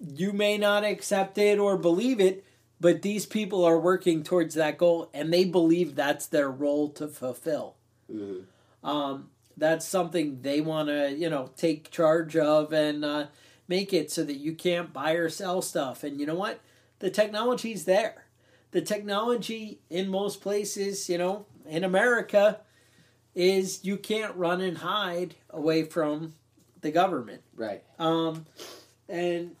you 0.00 0.32
may 0.32 0.58
not 0.58 0.84
accept 0.84 1.38
it 1.38 1.58
or 1.58 1.76
believe 1.76 2.20
it, 2.20 2.44
but 2.80 3.02
these 3.02 3.26
people 3.26 3.64
are 3.64 3.78
working 3.78 4.22
towards 4.22 4.54
that 4.54 4.78
goal, 4.78 5.10
and 5.14 5.32
they 5.32 5.44
believe 5.44 5.94
that's 5.94 6.26
their 6.26 6.50
role 6.50 6.88
to 6.90 7.08
fulfill. 7.08 7.76
Mm-hmm. 8.12 8.44
Um, 8.84 9.30
that's 9.56 9.86
something 9.86 10.42
they 10.42 10.60
want 10.60 10.88
to 10.88 11.12
you 11.12 11.30
know 11.30 11.50
take 11.56 11.90
charge 11.90 12.36
of 12.36 12.72
and 12.72 13.04
uh, 13.04 13.26
make 13.66 13.92
it 13.92 14.10
so 14.10 14.22
that 14.24 14.36
you 14.36 14.52
can't 14.54 14.92
buy 14.92 15.12
or 15.12 15.28
sell 15.28 15.62
stuff. 15.62 16.04
And 16.04 16.20
you 16.20 16.26
know 16.26 16.34
what? 16.34 16.60
The 16.98 17.10
technology's 17.10 17.84
there. 17.84 18.26
The 18.70 18.82
technology 18.82 19.80
in 19.88 20.08
most 20.08 20.40
places 20.40 21.08
you 21.08 21.18
know 21.18 21.46
in 21.66 21.82
america 21.82 22.60
is 23.34 23.84
you 23.84 23.96
can't 23.96 24.36
run 24.36 24.60
and 24.60 24.78
hide 24.78 25.34
away 25.50 25.82
from 25.82 26.34
the 26.82 26.90
government. 26.90 27.42
Right. 27.56 27.82
Um 27.98 28.46
and 29.08 29.56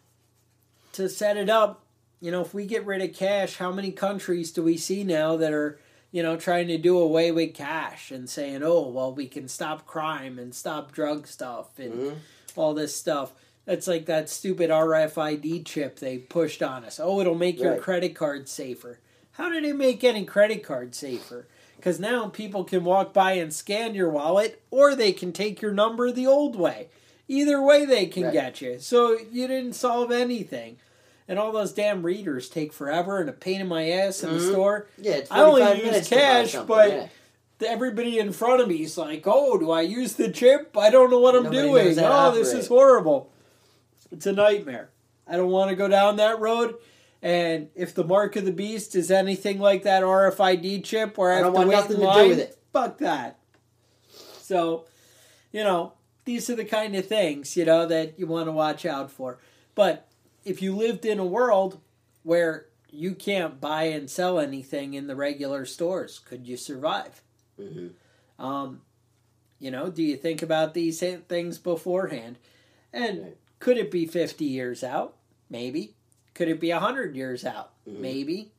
to 0.92 1.08
set 1.08 1.36
it 1.36 1.48
up 1.48 1.84
you 2.20 2.30
know 2.30 2.40
if 2.40 2.54
we 2.54 2.66
get 2.66 2.86
rid 2.86 3.02
of 3.02 3.14
cash 3.14 3.56
how 3.56 3.70
many 3.70 3.90
countries 3.90 4.50
do 4.50 4.62
we 4.62 4.76
see 4.76 5.04
now 5.04 5.36
that 5.36 5.52
are 5.52 5.78
you 6.14 6.22
know, 6.22 6.36
trying 6.36 6.68
to 6.68 6.78
do 6.78 6.96
away 6.96 7.32
with 7.32 7.54
cash 7.54 8.12
and 8.12 8.30
saying, 8.30 8.62
oh, 8.62 8.86
well, 8.86 9.12
we 9.12 9.26
can 9.26 9.48
stop 9.48 9.84
crime 9.84 10.38
and 10.38 10.54
stop 10.54 10.92
drug 10.92 11.26
stuff 11.26 11.76
and 11.76 11.92
mm-hmm. 11.92 12.18
all 12.54 12.72
this 12.72 12.94
stuff. 12.94 13.32
That's 13.64 13.88
like 13.88 14.06
that 14.06 14.30
stupid 14.30 14.70
RFID 14.70 15.66
chip 15.66 15.98
they 15.98 16.18
pushed 16.18 16.62
on 16.62 16.84
us. 16.84 17.00
Oh, 17.02 17.18
it'll 17.18 17.34
make 17.34 17.56
right. 17.56 17.64
your 17.64 17.78
credit 17.78 18.14
card 18.14 18.48
safer. 18.48 19.00
How 19.32 19.48
did 19.48 19.64
it 19.64 19.74
make 19.74 20.04
any 20.04 20.24
credit 20.24 20.62
card 20.62 20.94
safer? 20.94 21.48
Because 21.74 21.98
now 21.98 22.28
people 22.28 22.62
can 22.62 22.84
walk 22.84 23.12
by 23.12 23.32
and 23.32 23.52
scan 23.52 23.96
your 23.96 24.08
wallet, 24.08 24.62
or 24.70 24.94
they 24.94 25.10
can 25.10 25.32
take 25.32 25.60
your 25.60 25.72
number 25.72 26.12
the 26.12 26.28
old 26.28 26.54
way. 26.54 26.90
Either 27.26 27.60
way, 27.60 27.84
they 27.84 28.06
can 28.06 28.26
right. 28.26 28.32
get 28.32 28.60
you. 28.60 28.78
So 28.78 29.18
you 29.32 29.48
didn't 29.48 29.72
solve 29.72 30.12
anything 30.12 30.76
and 31.28 31.38
all 31.38 31.52
those 31.52 31.72
damn 31.72 32.02
readers 32.02 32.48
take 32.48 32.72
forever 32.72 33.20
and 33.20 33.28
a 33.28 33.32
pain 33.32 33.60
in 33.60 33.68
my 33.68 33.88
ass 33.88 34.22
in 34.22 34.30
mm-hmm. 34.30 34.38
the 34.38 34.50
store. 34.50 34.86
Yeah, 34.98 35.20
I 35.30 35.42
only 35.42 35.84
use 35.84 36.08
cash, 36.08 36.54
but 36.54 36.90
yeah. 36.90 37.68
everybody 37.68 38.18
in 38.18 38.32
front 38.32 38.60
of 38.60 38.68
me 38.68 38.82
is 38.82 38.98
like, 38.98 39.24
"Oh, 39.26 39.58
do 39.58 39.70
I 39.70 39.82
use 39.82 40.14
the 40.14 40.30
chip? 40.30 40.76
I 40.76 40.90
don't 40.90 41.10
know 41.10 41.20
what 41.20 41.34
I'm 41.34 41.44
Nobody 41.44 41.62
doing. 41.62 41.98
Oh, 41.98 42.34
this 42.34 42.52
is 42.52 42.68
horrible. 42.68 43.32
It's 44.10 44.26
a 44.26 44.32
nightmare. 44.32 44.90
I 45.26 45.36
don't 45.36 45.50
want 45.50 45.70
to 45.70 45.76
go 45.76 45.88
down 45.88 46.16
that 46.16 46.40
road." 46.40 46.76
And 47.22 47.70
if 47.74 47.94
the 47.94 48.04
mark 48.04 48.36
of 48.36 48.44
the 48.44 48.52
beast 48.52 48.94
is 48.94 49.10
anything 49.10 49.58
like 49.58 49.84
that 49.84 50.02
RFID 50.02 50.84
chip, 50.84 51.16
where 51.16 51.32
I, 51.32 51.38
I 51.38 51.42
have 51.42 51.54
to 51.54 51.66
wait 51.66 51.90
in 51.90 52.00
line, 52.00 52.36
to 52.36 52.50
fuck 52.70 52.98
that. 52.98 53.38
So, 54.42 54.84
you 55.50 55.64
know, 55.64 55.94
these 56.26 56.50
are 56.50 56.54
the 56.54 56.66
kind 56.66 56.94
of 56.94 57.06
things 57.06 57.56
you 57.56 57.64
know 57.64 57.86
that 57.86 58.18
you 58.18 58.26
want 58.26 58.48
to 58.48 58.52
watch 58.52 58.84
out 58.84 59.10
for. 59.10 59.38
But 59.74 60.06
if 60.44 60.62
you 60.62 60.74
lived 60.74 61.04
in 61.04 61.18
a 61.18 61.24
world 61.24 61.80
where 62.22 62.66
you 62.90 63.14
can't 63.14 63.60
buy 63.60 63.84
and 63.84 64.08
sell 64.08 64.38
anything 64.38 64.94
in 64.94 65.06
the 65.06 65.16
regular 65.16 65.64
stores, 65.64 66.18
could 66.18 66.46
you 66.46 66.56
survive? 66.56 67.22
Mm-hmm. 67.60 68.44
Um, 68.44 68.82
you 69.58 69.70
know, 69.70 69.88
do 69.90 70.02
you 70.02 70.16
think 70.16 70.42
about 70.42 70.74
these 70.74 71.00
things 71.00 71.58
beforehand? 71.58 72.38
And 72.92 73.22
right. 73.22 73.36
could 73.58 73.78
it 73.78 73.90
be 73.90 74.06
50 74.06 74.44
years 74.44 74.84
out? 74.84 75.16
Maybe. 75.50 75.94
Could 76.34 76.48
it 76.48 76.60
be 76.60 76.70
100 76.70 77.16
years 77.16 77.44
out? 77.44 77.72
Mm-hmm. 77.88 78.02
Maybe. 78.02 78.52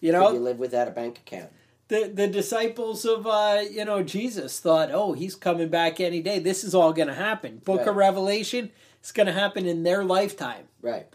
You 0.00 0.12
know, 0.12 0.26
could 0.28 0.34
you 0.34 0.40
live 0.40 0.58
without 0.58 0.88
a 0.88 0.92
bank 0.92 1.18
account? 1.18 1.50
The, 1.88 2.10
the 2.12 2.26
disciples 2.26 3.04
of 3.04 3.26
uh, 3.26 3.62
you 3.68 3.84
know 3.84 4.02
Jesus 4.02 4.60
thought, 4.60 4.90
oh, 4.92 5.14
he's 5.14 5.34
coming 5.34 5.68
back 5.68 6.00
any 6.00 6.20
day. 6.20 6.38
This 6.38 6.62
is 6.62 6.74
all 6.74 6.92
going 6.92 7.08
to 7.08 7.14
happen. 7.14 7.62
Book 7.64 7.80
right. 7.80 7.88
of 7.88 7.96
Revelation, 7.96 8.70
it's 9.00 9.10
going 9.10 9.26
to 9.26 9.32
happen 9.32 9.66
in 9.66 9.82
their 9.82 10.04
lifetime. 10.04 10.64
Right. 10.82 11.06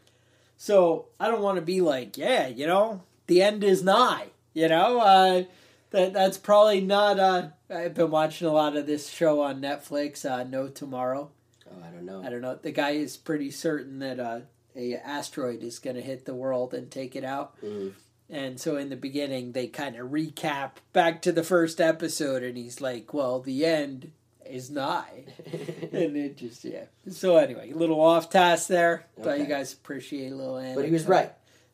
So 0.64 1.08
I 1.20 1.28
don't 1.28 1.42
want 1.42 1.58
to 1.58 1.62
be 1.62 1.82
like, 1.82 2.18
yeah, 2.18 2.48
you 2.48 2.66
know, 2.66 3.02
the 3.28 3.42
end 3.42 3.66
is 3.66 3.84
nigh. 3.84 4.28
You 4.54 4.70
know, 4.70 5.02
uh, 5.02 5.44
that 5.90 6.14
that's 6.14 6.38
probably 6.38 6.80
not. 6.80 7.20
Uh, 7.20 7.50
I've 7.70 7.96
been 7.96 8.10
watching 8.10 8.48
a 8.48 8.54
lot 8.54 8.78
of 8.78 8.88
this 8.88 9.10
show 9.10 9.42
on 9.42 9.60
Netflix. 9.60 10.24
Uh, 10.24 10.46
no 10.46 10.70
Tomorrow. 10.70 11.32
Oh, 11.70 11.84
I 11.86 11.92
don't 11.92 12.06
know. 12.06 12.24
I 12.24 12.30
don't 12.30 12.40
know. 12.40 12.56
The 12.56 12.72
guy 12.72 12.92
is 12.92 13.18
pretty 13.18 13.52
certain 13.52 14.00
that 14.00 14.22
uh, 14.22 14.40
a 14.74 14.94
asteroid 14.96 15.64
is 15.64 15.80
going 15.80 15.98
to 15.98 16.02
hit 16.02 16.24
the 16.24 16.34
world 16.34 16.74
and 16.74 16.90
take 16.90 17.18
it 17.18 17.26
out. 17.26 17.62
Mm. 17.62 17.92
And 18.30 18.58
so 18.58 18.78
in 18.78 18.88
the 18.88 18.96
beginning, 18.96 19.52
they 19.52 19.68
kind 19.68 19.98
of 19.98 20.12
recap 20.12 20.78
back 20.94 21.22
to 21.24 21.34
the 21.34 21.44
first 21.44 21.82
episode, 21.82 22.42
and 22.42 22.56
he's 22.56 22.80
like, 22.80 23.14
"Well, 23.14 23.42
the 23.42 23.66
end 23.66 24.14
is 24.50 24.70
nigh. 24.70 25.26
and 25.92 26.18
it 26.18 26.38
just 26.38 26.64
yeah. 26.64 26.86
So 27.10 27.38
anyway, 27.38 27.72
a 27.72 27.76
little 27.76 28.00
off 28.00 28.30
task 28.30 28.68
there. 28.68 29.06
Okay. 29.20 29.24
But 29.24 29.40
you 29.40 29.46
guys 29.46 29.74
appreciate 29.74 30.32
a 30.32 30.36
little 30.36 30.76
But 30.76 30.86
he 30.86 30.92
was 30.92 31.06
right. 31.06 31.32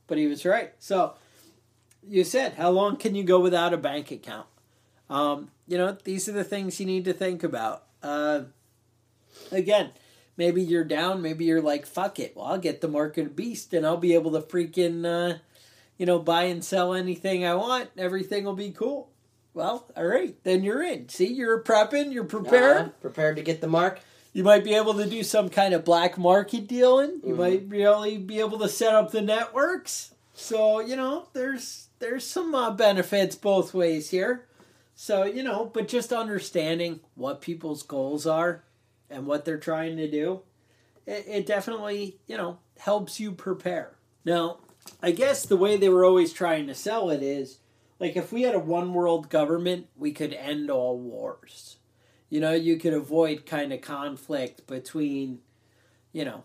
But 0.08 0.18
he 0.18 0.28
was 0.28 0.46
right. 0.46 0.74
So 0.80 1.14
you 2.08 2.24
said, 2.24 2.54
how 2.54 2.72
long 2.72 2.98
can 2.98 3.16
you 3.16 3.24
go 3.24 3.40
without 3.40 3.74
a 3.74 3.78
bank 3.78 4.12
account? 4.12 4.48
Um, 5.10 5.52
you 5.68 5.78
know, 5.78 5.98
these 6.04 6.30
are 6.30 6.34
the 6.34 6.44
things 6.44 6.80
you 6.80 6.86
need 6.86 7.06
to 7.06 7.14
think 7.14 7.44
about. 7.44 7.84
Uh, 8.02 8.44
again, 9.52 9.92
maybe 10.38 10.62
you're 10.62 10.84
down. 10.84 11.22
Maybe 11.22 11.46
you're 11.46 11.62
like, 11.62 11.86
fuck 11.86 12.20
it. 12.20 12.36
Well, 12.36 12.46
I'll 12.46 12.58
get 12.58 12.82
the 12.82 12.88
market 12.88 13.36
beast 13.36 13.74
and 13.74 13.86
I'll 13.86 13.98
be 13.98 14.14
able 14.14 14.32
to 14.32 14.42
freaking, 14.42 15.06
uh, 15.06 15.38
you 15.98 16.06
know, 16.06 16.20
buy 16.20 16.44
and 16.44 16.64
sell 16.64 16.94
anything 16.94 17.46
I 17.46 17.56
want. 17.56 17.90
Everything 17.98 18.46
will 18.46 18.56
be 18.56 18.72
cool. 18.72 19.10
Well, 19.60 19.86
all 19.98 20.06
right, 20.06 20.41
then 20.45 20.63
you're 20.63 20.82
in. 20.82 21.10
See, 21.10 21.28
you're 21.28 21.62
prepping, 21.62 22.13
you're 22.13 22.24
prepared. 22.24 22.78
Uh, 22.78 22.89
prepared 23.02 23.36
to 23.36 23.41
get 23.41 23.60
the 23.60 23.67
mark. 23.67 24.00
You 24.32 24.41
might 24.41 24.63
be 24.63 24.74
able 24.74 24.93
to 24.93 25.06
do 25.06 25.22
some 25.22 25.50
kind 25.50 25.74
of 25.74 25.84
black 25.84 26.17
market 26.17 26.65
dealing. 26.65 27.19
You 27.26 27.34
mm-hmm. 27.34 27.38
might 27.38 27.65
really 27.67 28.17
be 28.17 28.39
able 28.39 28.58
to 28.60 28.69
set 28.69 28.95
up 28.95 29.12
the 29.12 29.19
networks. 29.19 30.13
So 30.34 30.80
you 30.80 30.95
know, 30.95 31.28
there's 31.34 31.89
there's 32.00 32.26
some 32.26 32.56
uh, 32.56 32.72
benefits 32.72 33.36
both 33.36 33.74
ways 33.74 34.12
here. 34.12 34.45
So 34.95 35.26
you 35.26 35.43
know, 35.43 35.65
but 35.65 35.89
just 35.89 36.13
understanding 36.13 37.02
what 37.15 37.41
people's 37.41 37.84
goals 37.84 38.26
are 38.26 38.63
and 39.10 39.28
what 39.28 39.43
they're 39.43 39.58
trying 39.58 39.98
to 39.98 40.10
do, 40.10 40.39
it, 41.06 41.26
it 41.28 41.45
definitely 41.45 42.17
you 42.28 42.38
know 42.38 42.60
helps 42.78 43.19
you 43.19 43.34
prepare. 43.34 43.98
Now, 44.24 44.60
I 45.04 45.12
guess 45.12 45.45
the 45.45 45.58
way 45.58 45.76
they 45.76 45.89
were 45.89 46.06
always 46.06 46.32
trying 46.32 46.67
to 46.67 46.74
sell 46.74 47.10
it 47.10 47.22
is 47.22 47.59
like 48.00 48.16
if 48.16 48.32
we 48.32 48.44
had 48.44 48.56
a 48.56 48.60
one 48.60 48.94
world 48.94 49.30
government, 49.30 49.88
we 49.98 50.12
could 50.12 50.34
end 50.34 50.70
all 50.70 50.98
wars. 50.98 51.78
You 52.30 52.40
know, 52.40 52.54
you 52.54 52.78
could 52.78 52.94
avoid 52.94 53.46
kind 53.46 53.74
of 53.74 53.82
conflict 53.82 54.68
between, 54.68 55.40
you 56.14 56.24
know, 56.24 56.44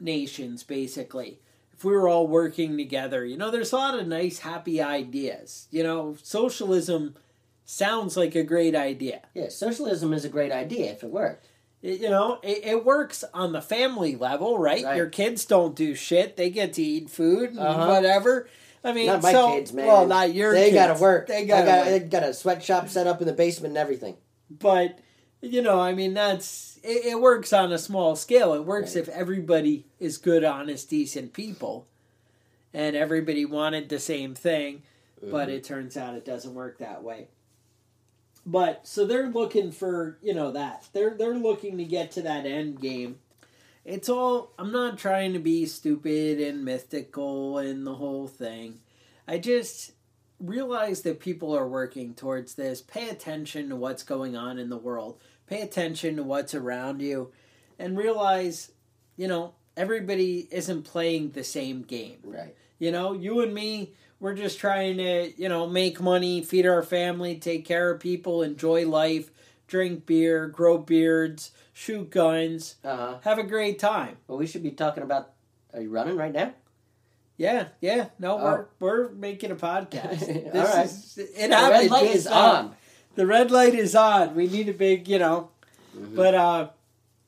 nations 0.00 0.62
basically. 0.62 1.40
If 1.72 1.84
we 1.84 1.92
were 1.92 2.08
all 2.08 2.26
working 2.26 2.76
together, 2.76 3.24
you 3.24 3.36
know, 3.36 3.50
there's 3.50 3.72
a 3.72 3.76
lot 3.76 3.98
of 3.98 4.06
nice, 4.06 4.38
happy 4.38 4.80
ideas. 4.80 5.68
You 5.70 5.82
know, 5.82 6.16
socialism 6.22 7.16
sounds 7.66 8.16
like 8.16 8.34
a 8.34 8.42
great 8.42 8.74
idea. 8.74 9.22
Yeah, 9.34 9.50
socialism 9.50 10.14
is 10.14 10.24
a 10.24 10.30
great 10.30 10.52
idea 10.52 10.92
if 10.92 11.02
it 11.02 11.10
worked. 11.10 11.48
It, 11.82 12.00
you 12.00 12.08
know, 12.08 12.40
it, 12.42 12.64
it, 12.64 12.84
works 12.84 13.24
on 13.34 13.52
the 13.52 13.60
family 13.60 14.16
level, 14.16 14.58
right? 14.58 14.82
right? 14.82 14.96
Your 14.96 15.10
kids 15.10 15.44
don't 15.44 15.76
do 15.76 15.94
shit; 15.94 16.38
they 16.38 16.48
get 16.48 16.72
to 16.74 16.82
eat 16.82 17.10
food 17.10 17.50
and 17.50 17.58
uh-huh. 17.58 17.88
whatever. 17.88 18.48
I 18.84 18.92
mean, 18.92 19.06
not 19.06 19.22
my 19.22 19.32
so, 19.32 19.54
kids, 19.54 19.72
man. 19.72 19.86
Well, 19.86 20.06
not 20.06 20.34
your. 20.34 20.52
They 20.52 20.72
got 20.72 20.94
to 20.94 21.00
work. 21.00 21.26
They 21.26 21.46
got. 21.46 21.64
They 21.64 22.00
got 22.00 22.22
a 22.22 22.34
sweatshop 22.34 22.88
set 22.88 23.06
up 23.06 23.20
in 23.20 23.26
the 23.26 23.32
basement 23.32 23.72
and 23.72 23.78
everything. 23.78 24.16
But 24.50 24.98
you 25.40 25.62
know, 25.62 25.80
I 25.80 25.92
mean, 25.92 26.14
that's 26.14 26.78
it, 26.82 27.06
it 27.06 27.20
works 27.20 27.52
on 27.52 27.72
a 27.72 27.78
small 27.78 28.16
scale. 28.16 28.54
It 28.54 28.64
works 28.64 28.94
right. 28.94 29.02
if 29.02 29.08
everybody 29.08 29.86
is 29.98 30.18
good, 30.18 30.44
honest, 30.44 30.90
decent 30.90 31.32
people, 31.32 31.86
and 32.72 32.96
everybody 32.96 33.44
wanted 33.44 33.88
the 33.88 33.98
same 33.98 34.34
thing. 34.34 34.82
Mm-hmm. 35.20 35.30
But 35.30 35.48
it 35.48 35.64
turns 35.64 35.96
out 35.96 36.14
it 36.14 36.24
doesn't 36.24 36.54
work 36.54 36.78
that 36.78 37.02
way. 37.02 37.28
But 38.44 38.86
so 38.86 39.06
they're 39.06 39.28
looking 39.28 39.72
for 39.72 40.18
you 40.22 40.34
know 40.34 40.52
that 40.52 40.88
they're 40.92 41.14
they're 41.14 41.34
looking 41.34 41.78
to 41.78 41.84
get 41.84 42.12
to 42.12 42.22
that 42.22 42.46
end 42.46 42.80
game. 42.80 43.18
It's 43.86 44.08
all 44.08 44.52
I'm 44.58 44.72
not 44.72 44.98
trying 44.98 45.32
to 45.34 45.38
be 45.38 45.64
stupid 45.64 46.40
and 46.40 46.64
mystical 46.64 47.58
and 47.58 47.86
the 47.86 47.94
whole 47.94 48.26
thing. 48.26 48.80
I 49.28 49.38
just 49.38 49.92
realize 50.40 51.02
that 51.02 51.20
people 51.20 51.56
are 51.56 51.68
working 51.68 52.12
towards 52.12 52.54
this. 52.54 52.82
Pay 52.82 53.08
attention 53.08 53.68
to 53.68 53.76
what's 53.76 54.02
going 54.02 54.36
on 54.36 54.58
in 54.58 54.70
the 54.70 54.76
world. 54.76 55.20
Pay 55.46 55.60
attention 55.60 56.16
to 56.16 56.24
what's 56.24 56.52
around 56.52 57.00
you 57.00 57.30
and 57.78 57.96
realize, 57.96 58.72
you 59.16 59.28
know, 59.28 59.54
everybody 59.76 60.48
isn't 60.50 60.82
playing 60.82 61.30
the 61.30 61.44
same 61.44 61.82
game. 61.82 62.18
Right. 62.24 62.56
You 62.80 62.90
know, 62.90 63.12
you 63.12 63.40
and 63.40 63.54
me, 63.54 63.92
we're 64.18 64.34
just 64.34 64.58
trying 64.58 64.96
to, 64.96 65.32
you 65.40 65.48
know, 65.48 65.68
make 65.68 66.00
money, 66.00 66.42
feed 66.42 66.66
our 66.66 66.82
family, 66.82 67.36
take 67.36 67.64
care 67.64 67.92
of 67.92 68.00
people, 68.00 68.42
enjoy 68.42 68.84
life, 68.88 69.30
drink 69.66 70.06
beer, 70.06 70.46
grow 70.48 70.78
beards, 70.78 71.50
shoot 71.72 72.10
guns, 72.10 72.76
uh-huh. 72.84 73.18
have 73.22 73.38
a 73.38 73.42
great 73.42 73.78
time. 73.78 74.16
Well, 74.26 74.38
we 74.38 74.46
should 74.46 74.62
be 74.62 74.70
talking 74.70 75.02
about. 75.02 75.32
Are 75.74 75.80
you 75.80 75.90
running 75.90 76.16
right 76.16 76.32
now? 76.32 76.54
Yeah, 77.36 77.68
yeah. 77.80 78.08
No, 78.18 78.38
oh. 78.38 78.44
we're 78.44 78.66
we're 78.80 79.08
making 79.10 79.50
a 79.50 79.56
podcast. 79.56 80.26
This 80.52 80.54
All 80.54 80.76
right. 80.76 80.86
Is, 80.86 81.18
it 81.18 81.50
the 81.50 81.56
red 81.56 81.90
light 81.90 82.10
is 82.10 82.26
on. 82.26 82.74
The 83.14 83.26
red 83.26 83.50
light 83.50 83.74
is 83.74 83.94
on. 83.94 84.34
We 84.34 84.46
need 84.46 84.68
a 84.68 84.74
big, 84.74 85.08
you 85.08 85.18
know. 85.18 85.50
Mm-hmm. 85.96 86.16
But 86.16 86.34
uh 86.34 86.68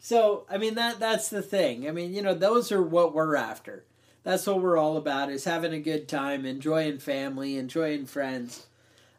so 0.00 0.46
I 0.48 0.58
mean 0.58 0.74
that 0.74 0.98
that's 0.98 1.28
the 1.28 1.42
thing. 1.42 1.88
I 1.88 1.92
mean, 1.92 2.14
you 2.14 2.22
know, 2.22 2.34
those 2.34 2.72
are 2.72 2.82
what 2.82 3.14
we're 3.14 3.36
after. 3.36 3.84
That's 4.22 4.46
what 4.46 4.60
we're 4.60 4.76
all 4.76 4.96
about 4.96 5.30
is 5.30 5.44
having 5.44 5.72
a 5.72 5.78
good 5.78 6.08
time, 6.08 6.44
enjoying 6.44 6.98
family, 6.98 7.56
enjoying 7.56 8.06
friends. 8.06 8.66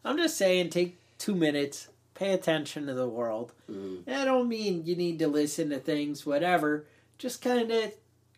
I'm 0.03 0.17
just 0.17 0.37
saying 0.37 0.69
take 0.69 0.97
2 1.17 1.33
minutes, 1.33 1.87
pay 2.19 2.33
attention 2.33 2.85
to 2.85 2.93
the 2.93 3.07
world. 3.07 3.53
Mm-hmm. 3.71 4.11
I 4.11 4.25
don't 4.25 4.49
mean 4.49 4.85
you 4.85 4.97
need 4.97 5.19
to 5.19 5.27
listen 5.29 5.69
to 5.69 5.79
things 5.79 6.25
whatever. 6.25 6.85
Just 7.17 7.41
kind 7.41 7.71
of 7.71 7.93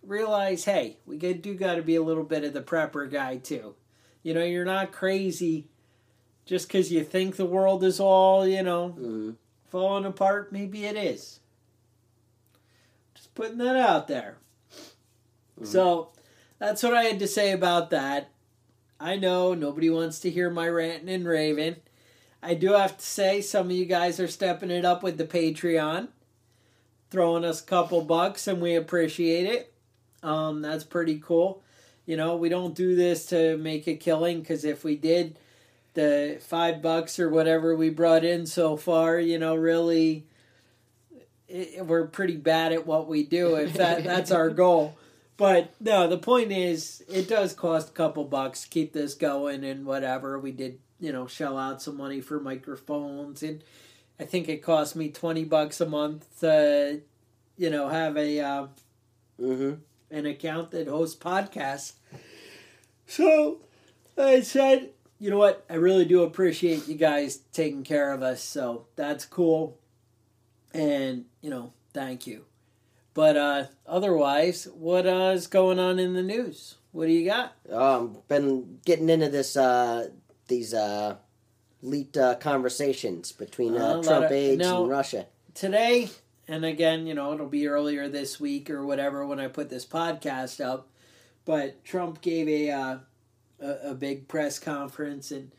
realize, 0.06 0.66
hey, 0.66 0.98
we 1.08 1.18
do 1.18 1.56
got 1.56 1.76
to 1.76 1.82
be 1.82 1.96
a 1.96 2.04
little 2.04 2.24
bit 2.24 2.44
of 2.44 2.54
the 2.54 2.62
prepper 2.62 3.10
guy 3.12 3.38
too. 3.38 3.74
You 4.22 4.36
know, 4.36 4.44
you're 4.44 4.66
not 4.66 4.92
crazy 4.92 5.68
just 6.46 6.68
because 6.68 6.92
you 6.92 7.04
think 7.04 7.36
the 7.36 7.46
world 7.46 7.84
is 7.84 8.00
all, 8.00 8.48
you 8.48 8.62
know, 8.62 8.90
mm-hmm. 8.90 9.32
falling 9.70 10.06
apart. 10.06 10.52
Maybe 10.52 10.86
it 10.86 10.96
is. 10.96 11.40
Just 13.16 13.34
putting 13.34 13.58
that 13.58 13.76
out 13.76 14.08
there. 14.08 14.38
Mm-hmm. 15.60 15.66
So 15.66 16.12
that's 16.60 16.84
what 16.84 16.94
I 16.94 17.04
had 17.04 17.18
to 17.18 17.28
say 17.28 17.52
about 17.52 17.90
that. 17.90 18.30
I 19.00 19.16
know 19.16 19.56
nobody 19.56 19.90
wants 19.90 20.20
to 20.20 20.30
hear 20.30 20.52
my 20.52 20.70
ranting 20.70 21.10
and 21.10 21.26
raving. 21.26 21.78
I 22.44 22.56
do 22.56 22.74
have 22.74 22.98
to 22.98 23.06
say, 23.06 23.42
some 23.42 23.68
of 23.68 23.72
you 23.72 23.86
guys 23.86 24.20
are 24.20 24.28
stepping 24.28 24.72
it 24.72 24.86
up 24.86 25.04
with 25.04 25.18
the 25.18 25.26
Patreon, 25.26 26.08
throwing 27.10 27.46
us 27.46 27.62
a 27.62 27.66
couple 27.66 28.02
bucks, 28.02 28.48
and 28.48 28.62
we 28.62 28.76
appreciate 28.76 29.46
it. 29.46 29.74
Um, 30.24 30.62
that's 30.62 30.84
pretty 30.84 31.20
cool. 31.20 31.64
You 32.06 32.18
know, 32.18 32.36
we 32.36 32.50
don't 32.50 32.76
do 32.76 32.96
this 32.96 33.28
to 33.28 33.58
make 33.58 33.88
a 33.88 33.96
killing 33.96 34.40
because 34.40 34.66
if 34.66 34.84
we 34.84 34.96
did, 34.96 35.38
the 35.94 36.38
five 36.42 36.82
bucks 36.82 37.20
or 37.20 37.30
whatever 37.30 37.76
we 37.76 37.90
brought 37.90 38.24
in 38.24 38.46
so 38.46 38.78
far, 38.78 39.20
you 39.20 39.38
know, 39.38 39.56
really, 39.56 40.26
it, 41.48 41.86
we're 41.86 42.08
pretty 42.08 42.38
bad 42.38 42.72
at 42.72 42.88
what 42.88 43.08
we 43.08 43.24
do. 43.24 43.56
If 43.56 43.74
that 43.74 44.04
that's 44.04 44.32
our 44.32 44.50
goal. 44.50 44.98
But 45.38 45.74
no, 45.80 46.08
the 46.08 46.18
point 46.18 46.52
is, 46.52 47.04
it 47.10 47.28
does 47.28 47.54
cost 47.54 47.90
a 47.90 47.94
couple 47.94 48.24
bucks 48.26 48.64
to 48.64 48.70
keep 48.70 48.94
this 48.94 49.16
going 49.16 49.64
and 49.64 49.86
whatever. 49.86 50.38
We 50.38 50.52
did, 50.52 50.80
you 51.02 51.12
know, 51.12 51.28
shell 51.28 51.58
out 51.58 51.82
some 51.82 51.98
money 51.98 52.22
for 52.22 52.40
microphones, 52.40 53.44
and 53.44 53.62
I 54.18 54.24
think 54.24 54.48
it 54.48 54.64
cost 54.64 54.96
me 54.96 55.10
twenty 55.10 55.44
bucks 55.44 55.82
a 55.82 55.86
month 55.86 56.40
to, 56.40 57.02
you 57.58 57.70
know, 57.70 57.90
have 57.90 58.16
a. 58.16 58.40
Uh, 58.40 58.68
mm-hmm 59.38 59.74
an 60.12 60.26
account 60.26 60.72
that 60.72 60.88
hosts 60.88 61.18
podcasts. 61.18 61.94
So 63.08 63.62
I 64.18 64.42
said, 64.42 64.90
you 65.20 65.30
know 65.30 65.38
what? 65.38 65.66
I 65.70 65.76
really 65.76 66.04
do 66.06 66.24
appreciate 66.24 66.88
you 66.88 66.96
guys 66.96 67.38
taking 67.54 67.84
care 67.84 68.12
of 68.12 68.22
us. 68.22 68.44
So 68.44 68.88
that's 68.98 69.26
cool. 69.26 69.78
And, 70.74 71.26
you 71.42 71.50
know, 71.50 71.72
thank 71.94 72.28
you. 72.28 72.44
But 73.14 73.38
uh, 73.38 73.66
otherwise, 73.88 74.68
what 74.74 75.08
uh, 75.08 75.32
is 75.34 75.48
going 75.48 75.80
on 75.80 75.98
in 75.98 76.14
the 76.14 76.24
news? 76.24 76.76
What 76.92 77.08
do 77.08 77.14
you 77.14 77.26
got? 77.26 77.54
Um, 77.72 78.18
been 78.28 78.80
getting 78.86 79.10
into 79.10 79.30
this 79.30 79.56
uh, 79.56 80.10
these 80.52 80.74
uh, 80.74 81.16
leaked 81.82 82.18
uh, 82.18 82.36
conversations 82.36 83.32
between 83.32 83.76
uh, 83.76 84.04
Trump 84.04 84.26
of, 84.26 84.32
aides 84.32 84.62
now, 84.62 84.82
and 84.82 84.92
Russia. 84.92 85.26
Today, 85.56 86.10
and 86.48 86.64
again, 86.66 87.08
you 87.08 87.16
know, 87.16 87.34
it'll 87.34 87.48
be 87.48 87.68
earlier 87.68 88.08
this 88.08 88.40
week 88.40 88.70
or 88.70 88.86
whatever 88.86 89.26
when 89.26 89.40
I 89.40 89.48
put 89.48 89.70
this 89.70 89.86
podcast 89.86 90.64
up. 90.64 90.90
But 91.46 91.84
Trump 91.84 92.22
gave 92.22 92.48
a 92.48 92.70
uh, 92.70 92.98
a, 93.60 93.92
a 93.92 93.94
big 93.96 94.28
press 94.28 94.60
conference, 94.60 95.32
and 95.32 95.52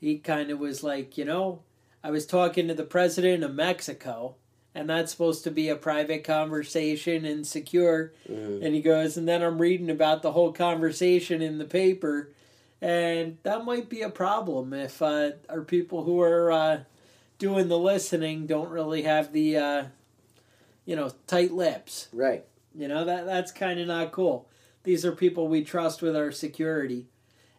he 0.00 0.18
kind 0.18 0.50
of 0.50 0.58
was 0.58 0.82
like, 0.82 1.18
you 1.18 1.24
know, 1.24 1.62
I 2.02 2.10
was 2.10 2.24
talking 2.24 2.68
to 2.68 2.74
the 2.74 2.84
president 2.84 3.42
of 3.42 3.54
Mexico, 3.54 4.36
and 4.74 4.88
that's 4.88 5.10
supposed 5.10 5.44
to 5.44 5.50
be 5.50 5.68
a 5.68 5.76
private 5.76 6.22
conversation 6.24 7.24
and 7.24 7.46
secure. 7.46 8.12
Mm-hmm. 8.30 8.64
And 8.64 8.74
he 8.74 8.80
goes, 8.80 9.16
and 9.16 9.26
then 9.26 9.42
I'm 9.42 9.60
reading 9.60 9.90
about 9.90 10.22
the 10.22 10.32
whole 10.32 10.52
conversation 10.52 11.42
in 11.42 11.58
the 11.58 11.64
paper, 11.64 12.30
and 12.80 13.38
that 13.42 13.64
might 13.64 13.88
be 13.88 14.02
a 14.02 14.10
problem 14.10 14.72
if 14.72 15.02
uh, 15.02 15.30
our 15.48 15.62
people 15.62 16.04
who 16.04 16.20
are 16.20 16.52
uh, 16.52 16.80
doing 17.38 17.68
the 17.68 17.78
listening 17.78 18.46
don't 18.46 18.70
really 18.70 19.02
have 19.02 19.32
the 19.32 19.56
uh, 19.56 19.84
you 20.88 20.96
know, 20.96 21.10
tight 21.26 21.52
lips. 21.52 22.08
Right. 22.14 22.46
You 22.74 22.88
know, 22.88 23.04
that 23.04 23.26
that's 23.26 23.52
kind 23.52 23.78
of 23.78 23.88
not 23.88 24.10
cool. 24.10 24.48
These 24.84 25.04
are 25.04 25.12
people 25.12 25.46
we 25.46 25.62
trust 25.62 26.00
with 26.00 26.16
our 26.16 26.32
security. 26.32 27.08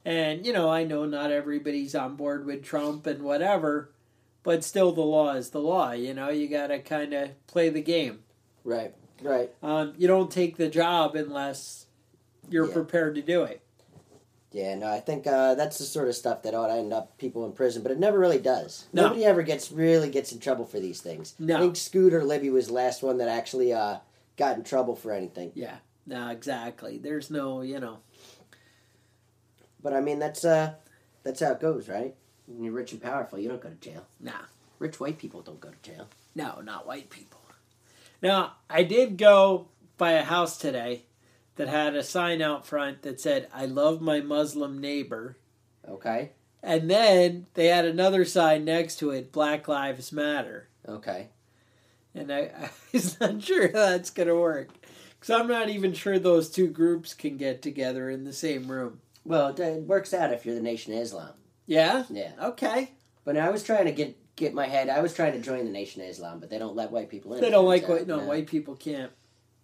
And, 0.04 0.48
you 0.48 0.52
know, 0.52 0.68
I 0.68 0.84
know 0.84 1.06
not 1.06 1.32
everybody's 1.32 1.94
on 1.94 2.16
board 2.16 2.48
with 2.48 2.64
Trump 2.64 3.06
and 3.06 3.22
whatever, 3.22 3.92
but 4.42 4.64
still 4.64 4.92
the 4.92 5.02
law 5.02 5.36
is 5.36 5.52
the 5.52 5.60
law. 5.60 5.92
You 5.92 6.16
know, 6.16 6.30
you 6.30 6.48
got 6.48 6.68
to 6.68 6.80
kind 6.80 7.14
of 7.14 7.46
play 7.46 7.70
the 7.70 7.84
game. 7.84 8.22
Right, 8.64 8.96
right. 9.22 9.52
Um, 9.62 9.94
you 9.96 10.08
don't 10.08 10.32
take 10.32 10.58
the 10.58 10.68
job 10.68 11.16
unless 11.16 11.86
you're 12.50 12.68
yeah. 12.68 12.74
prepared 12.74 13.14
to 13.14 13.22
do 13.22 13.44
it. 13.44 13.62
Yeah, 14.52 14.74
no, 14.76 14.88
I 14.88 15.00
think 15.00 15.28
uh, 15.28 15.54
that's 15.54 15.78
the 15.78 15.84
sort 15.84 16.08
of 16.08 16.16
stuff 16.16 16.42
that 16.42 16.56
ought 16.56 16.68
to 16.68 16.74
end 16.74 16.92
up 16.92 17.18
people 17.20 17.46
in 17.46 17.52
prison, 17.52 17.84
but 17.84 17.92
it 17.92 18.00
never 18.00 18.18
really 18.18 18.40
does. 18.40 18.88
No. 18.92 19.04
Nobody 19.04 19.26
ever 19.26 19.44
gets 19.44 19.72
really 19.72 20.10
gets 20.10 20.32
in 20.32 20.40
trouble 20.40 20.66
for 20.66 20.80
these 20.80 21.02
things. 21.02 21.36
No. 21.38 21.58
I 21.58 21.60
think 21.60 21.76
Scooter 21.76 22.24
Libby 22.24 22.50
was 22.50 22.68
the 22.68 22.74
last 22.74 23.04
one 23.04 23.20
that 23.20 23.28
actually 23.28 23.74
uh, 23.74 23.98
got 24.38 24.58
in 24.58 24.64
trouble 24.64 24.96
for 24.96 25.12
anything. 25.12 25.52
Yeah, 25.54 25.76
no, 26.08 26.30
exactly. 26.30 26.98
There's 26.98 27.30
no, 27.30 27.62
you 27.62 27.80
know. 27.80 28.00
But 29.84 29.94
I 29.94 30.02
mean, 30.02 30.18
that's 30.18 30.44
uh, 30.44 30.74
that's 31.24 31.42
how 31.42 31.52
it 31.52 31.60
goes, 31.60 31.88
right? 31.88 32.16
When 32.48 32.64
you're 32.64 32.74
rich 32.74 32.92
and 32.92 33.02
powerful, 33.02 33.38
you 33.38 33.50
don't 33.50 33.62
go 33.62 33.70
to 33.70 33.76
jail. 33.76 34.08
Nah. 34.20 34.32
Rich 34.80 35.00
white 35.00 35.20
people 35.20 35.42
don't 35.42 35.60
go 35.60 35.70
to 35.70 35.92
jail. 35.92 36.08
No, 36.34 36.62
not 36.62 36.88
white 36.88 37.10
people. 37.10 37.40
Now, 38.22 38.54
I 38.70 38.84
did 38.84 39.18
go 39.18 39.68
by 39.98 40.14
a 40.14 40.24
house 40.24 40.58
today 40.58 41.04
that 41.60 41.68
had 41.68 41.94
a 41.94 42.02
sign 42.02 42.42
out 42.42 42.66
front 42.66 43.02
that 43.02 43.20
said, 43.20 43.50
I 43.54 43.66
love 43.66 44.00
my 44.00 44.22
Muslim 44.22 44.80
neighbor. 44.80 45.36
Okay. 45.86 46.32
And 46.64 46.90
then 46.90 47.48
they 47.54 47.66
had 47.66 47.84
another 47.84 48.24
sign 48.24 48.64
next 48.64 48.96
to 49.00 49.12
it, 49.12 49.34
Black 49.34 49.68
Lives 49.68 50.14
Matter. 50.14 50.70
Okay. 50.88 51.28
And 52.16 52.32
I, 52.32 52.38
I 52.62 52.70
was 52.94 53.20
not 53.20 53.44
sure 53.44 53.68
how 53.68 53.74
that's 53.74 54.10
going 54.10 54.30
to 54.30 54.36
work. 54.36 54.70
Because 55.20 55.38
I'm 55.38 55.50
not 55.50 55.68
even 55.68 55.92
sure 55.92 56.18
those 56.18 56.50
two 56.50 56.68
groups 56.68 57.14
can 57.14 57.36
get 57.36 57.62
together 57.62 58.10
in 58.10 58.24
the 58.24 58.32
same 58.32 58.72
room. 58.72 59.02
Well, 59.26 59.50
it 59.50 59.84
works 59.84 60.14
out 60.14 60.32
if 60.32 60.46
you're 60.46 60.56
the 60.56 60.62
Nation 60.62 60.94
of 60.94 61.00
Islam. 61.00 61.34
Yeah? 61.66 62.06
Yeah. 62.10 62.32
Okay. 62.42 62.92
But 63.26 63.36
I 63.36 63.50
was 63.50 63.64
trying 63.64 63.84
to 63.84 63.92
get 63.92 64.16
get 64.38 64.54
my 64.54 64.68
head. 64.68 64.88
I 64.88 65.02
was 65.02 65.14
trying 65.14 65.34
to 65.34 65.42
join 65.42 65.66
the 65.66 65.72
Nation 65.72 66.02
of 66.02 66.08
Islam, 66.08 66.40
but 66.40 66.50
they 66.50 66.58
don't 66.58 66.78
let 66.78 66.90
white 66.90 67.10
people 67.10 67.34
in. 67.34 67.42
They 67.42 67.50
don't 67.50 67.66
like 67.66 67.90
white. 67.90 68.08
No, 68.08 68.22
no, 68.22 68.24
white 68.24 68.48
people 68.48 68.78
can't. 68.78 69.12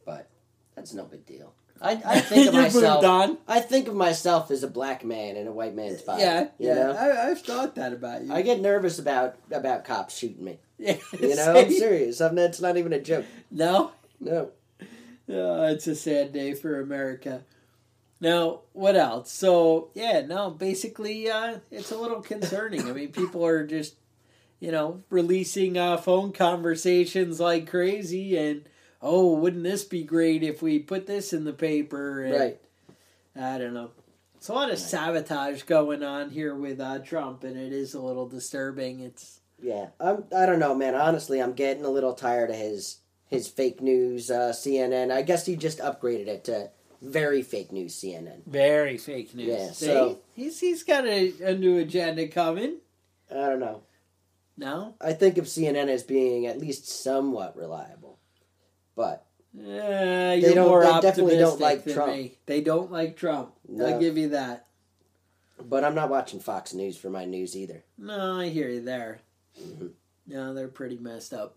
But 0.06 0.30
that's 0.76 0.94
no 0.94 1.06
big 1.06 1.26
deal. 1.26 1.54
I, 1.82 2.02
I 2.06 2.20
think 2.22 2.48
of 2.48 2.54
myself. 2.54 3.04
on. 3.04 3.38
I 3.48 3.60
think 3.60 3.88
of 3.88 3.96
myself 3.96 4.52
as 4.52 4.64
a 4.64 4.68
black 4.68 5.04
man 5.04 5.36
in 5.36 5.48
a 5.48 5.52
white 5.52 5.76
man's 5.76 6.02
body. 6.02 6.24
Yeah, 6.24 6.48
you 6.58 6.70
yeah. 6.70 6.74
Know? 6.76 6.92
I, 6.92 7.30
I've 7.30 7.42
thought 7.42 7.76
that 7.76 7.94
about 7.94 8.24
you. 8.24 8.34
I 8.34 8.42
get 8.42 8.62
nervous 8.62 9.00
about 9.00 9.36
about 9.52 9.86
cops 9.86 10.18
shooting 10.18 10.44
me. 10.44 10.60
Yeah, 10.78 10.98
you 11.20 11.36
know, 11.36 11.56
I'm 11.56 11.72
serious. 11.72 12.22
I'm, 12.22 12.38
it's 12.38 12.62
not 12.62 12.78
even 12.78 12.94
a 12.94 13.00
joke. 13.00 13.26
No, 13.52 13.92
no. 14.20 14.52
Oh, 15.28 15.64
it's 15.66 15.88
a 15.88 15.96
sad 15.96 16.34
day 16.34 16.54
for 16.54 16.80
America. 16.80 17.44
Now, 18.22 18.62
what 18.74 18.96
else? 18.96 19.32
So, 19.32 19.90
yeah, 19.94 20.22
no, 20.22 20.50
basically, 20.52 21.30
uh, 21.30 21.60
it's 21.72 21.92
a 21.92 21.98
little 21.98 22.22
concerning. 22.22 22.88
I 22.88 22.94
mean, 22.94 23.12
people 23.12 23.46
are 23.46 23.66
just, 23.66 23.96
you 24.60 24.72
know, 24.72 25.04
releasing 25.10 25.78
uh, 25.78 25.98
phone 25.98 26.32
conversations 26.32 27.40
like 27.40 27.70
crazy, 27.70 28.38
and 28.38 28.70
oh, 29.06 29.36
wouldn't 29.36 29.64
this 29.64 29.84
be 29.84 30.04
great 30.04 30.44
if 30.44 30.62
we 30.62 30.80
put 30.80 31.06
this 31.06 31.32
in 31.32 31.46
the 31.46 31.54
paper? 31.54 32.24
And, 32.24 32.34
right. 32.34 32.62
I 33.40 33.58
don't 33.60 33.74
know. 33.74 33.92
It's 34.36 34.50
a 34.50 34.54
lot 34.54 34.72
of 34.72 34.80
sabotage 34.80 35.64
going 35.64 36.04
on 36.04 36.32
here 36.32 36.56
with 36.56 36.80
uh, 36.80 37.00
Trump, 37.00 37.44
and 37.44 37.56
it 37.58 37.72
is 37.72 37.94
a 37.94 38.02
little 38.02 38.28
disturbing. 38.28 39.00
It's 39.00 39.40
yeah, 39.62 39.88
I'm. 40.00 40.26
I 40.36 40.46
don't 40.46 40.60
know, 40.60 40.76
man. 40.76 40.96
Honestly, 40.96 41.42
I'm 41.42 41.54
getting 41.54 41.86
a 41.86 41.90
little 41.90 42.14
tired 42.14 42.50
of 42.50 42.56
his 42.56 42.98
his 43.28 43.48
fake 43.48 43.82
news 43.82 44.30
uh, 44.30 44.52
CNN. 44.52 45.12
I 45.12 45.22
guess 45.22 45.46
he 45.46 45.56
just 45.56 45.80
upgraded 45.80 46.28
it 46.28 46.44
to 46.46 46.70
very 47.02 47.42
fake 47.42 47.72
news 47.72 47.96
CNN. 47.96 48.46
Very 48.46 48.98
fake 48.98 49.34
news. 49.36 49.48
Yeah, 49.48 49.72
See? 49.72 49.86
so 49.86 50.20
he's 50.34 50.60
he's 50.60 50.84
got 50.84 51.06
a, 51.06 51.34
a 51.44 51.56
new 51.56 51.78
agenda 51.78 52.28
coming. 52.28 52.78
I 53.32 53.36
don't 53.36 53.60
know. 53.60 53.84
No, 54.58 54.96
I 55.02 55.14
think 55.14 55.38
of 55.38 55.46
CNN 55.46 55.90
as 55.90 56.04
being 56.04 56.46
at 56.46 56.60
least 56.60 56.88
somewhat 56.88 57.58
reliable, 57.58 57.95
but 58.96 59.26
uh, 59.58 59.62
they 59.66 60.52
don't. 60.54 60.82
They 60.84 61.02
definitely 61.02 61.38
don't 61.38 61.60
like 61.60 61.86
Trump. 61.86 62.12
me. 62.12 62.38
They 62.46 62.62
don't 62.62 62.92
like 62.92 63.16
Trump. 63.18 63.54
No. 63.68 63.86
I'll 63.86 64.00
give 64.00 64.18
you 64.18 64.30
that. 64.30 64.68
But 65.64 65.84
I'm 65.86 65.96
not 65.96 66.10
watching 66.10 66.40
Fox 66.42 66.74
News 66.74 66.98
for 66.98 67.10
my 67.10 67.24
news 67.26 67.56
either. 67.56 67.84
No, 67.98 68.40
I 68.40 68.50
hear 68.50 68.68
you 68.70 68.82
there. 68.82 69.20
Mm-hmm. 69.60 69.88
No, 70.28 70.54
they're 70.54 70.68
pretty 70.68 70.98
messed 70.98 71.34
up. 71.34 71.56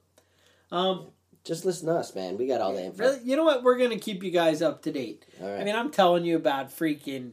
Um, 0.71 1.09
Just 1.43 1.65
listen 1.65 1.89
to 1.89 1.95
us, 1.95 2.15
man. 2.15 2.39
We 2.39 2.47
got 2.47 2.61
all 2.61 2.75
the 2.75 2.85
info. 2.85 3.03
really, 3.03 3.21
you 3.25 3.35
know 3.37 3.43
what? 3.45 3.65
We're 3.65 3.79
gonna 3.79 3.99
keep 3.99 4.23
you 4.23 4.31
guys 4.31 4.63
up 4.63 4.83
to 4.83 4.93
date. 4.93 5.25
Right. 5.41 5.61
I 5.61 5.65
mean, 5.65 5.75
I'm 5.75 5.91
telling 5.91 6.25
you 6.25 6.37
about 6.37 6.71
freaking. 6.71 7.33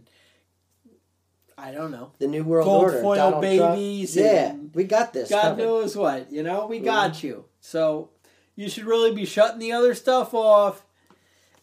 I 1.57 1.71
don't 1.71 1.91
know. 1.91 2.11
the 2.19 2.27
New 2.27 2.43
World 2.43 2.65
gold 2.65 2.83
Order. 2.85 3.01
foil 3.01 3.15
Donald 3.15 3.43
Trump. 3.43 3.75
babies 3.75 4.15
Yeah, 4.17 4.55
we 4.73 4.83
got 4.83 5.13
this. 5.13 5.29
God 5.29 5.41
covered. 5.41 5.57
knows 5.59 5.95
what. 5.95 6.31
You 6.31 6.43
know, 6.43 6.65
we 6.67 6.77
Mm-hmm. 6.77 6.85
got 6.85 7.23
you. 7.23 7.45
So 7.61 8.09
you 8.55 8.69
should 8.69 8.85
really 8.85 9.13
be 9.13 9.25
shutting 9.25 9.59
the 9.59 9.71
other 9.71 9.93
stuff 9.93 10.33
off. 10.33 10.83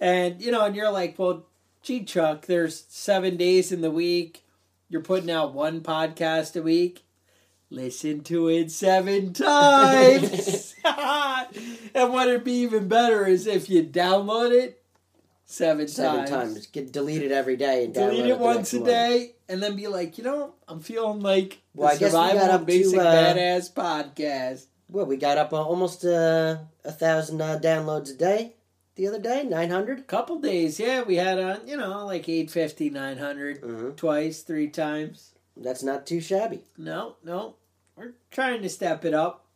And 0.01 0.41
you 0.43 0.51
know, 0.51 0.65
and 0.65 0.75
you're 0.77 0.91
like, 0.91 1.19
well, 1.19 1.47
gee, 1.83 2.05
Chuck, 2.05 2.47
there's 2.47 2.85
seven 2.89 3.37
days 3.37 3.71
in 3.73 3.81
the 3.81 3.91
week. 3.91 4.45
You're 4.89 5.01
putting 5.03 5.31
out 5.31 5.55
one 5.55 5.81
podcast 5.81 6.57
a 6.59 6.63
week. 6.63 7.05
Listen 7.71 8.21
to 8.25 8.49
it 8.49 8.71
seven 8.71 9.33
times. 9.33 10.75
and 10.85 12.13
what'd 12.13 12.45
be 12.45 12.53
even 12.61 12.89
better 12.89 13.27
is 13.27 13.47
if 13.47 13.71
you 13.71 13.83
download 13.83 14.51
it 14.53 14.83
seven, 15.47 15.89
Seven 15.89 16.27
times. 16.27 16.31
times. 16.55 16.67
Get 16.67 16.93
deleted 16.93 17.33
every 17.33 17.57
day 17.57 17.85
and 17.85 17.95
Delete 17.95 18.25
download 18.25 18.29
it 18.29 18.39
once 18.39 18.73
a 18.73 18.77
morning. 18.77 18.95
day, 18.95 19.35
and 19.49 19.63
then 19.63 19.77
be 19.77 19.87
like, 19.89 20.19
you 20.19 20.25
know, 20.25 20.55
I'm 20.69 20.81
feeling 20.81 21.21
like 21.21 21.61
Well, 21.75 21.89
I 21.89 21.95
the 21.95 22.01
guess 22.01 22.11
survival 22.13 22.41
up 22.43 22.51
and 22.51 22.61
to, 22.61 22.65
basic 22.67 22.99
uh, 22.99 23.05
badass 23.05 23.73
podcast. 23.73 24.67
Well, 24.93 25.07
we 25.07 25.17
got 25.17 25.39
up 25.39 25.53
uh, 25.55 25.63
almost 25.63 26.05
uh, 26.05 26.59
a 26.85 26.93
thousand 26.93 27.41
uh, 27.41 27.59
downloads 27.59 28.11
a 28.15 28.17
day 28.17 28.53
the 28.95 29.09
other 29.09 29.19
day. 29.19 29.43
Nine 29.43 29.71
hundred. 29.71 30.07
couple 30.07 30.39
days, 30.39 30.79
yeah, 30.79 31.03
we 31.03 31.17
had 31.17 31.39
on, 31.39 31.67
you 31.67 31.77
know, 31.79 32.05
like 32.05 32.29
850, 32.29 32.91
900, 32.91 33.63
Mhm. 33.63 33.97
twice, 33.97 34.43
three 34.43 34.69
times. 34.69 35.33
That's 35.57 35.83
not 35.83 36.07
too 36.07 36.21
shabby. 36.21 36.61
No, 36.77 37.17
no, 37.25 37.57
we're 37.97 38.13
trying 38.31 38.61
to 38.63 38.69
step 38.69 39.05
it 39.05 39.15
up. 39.15 39.47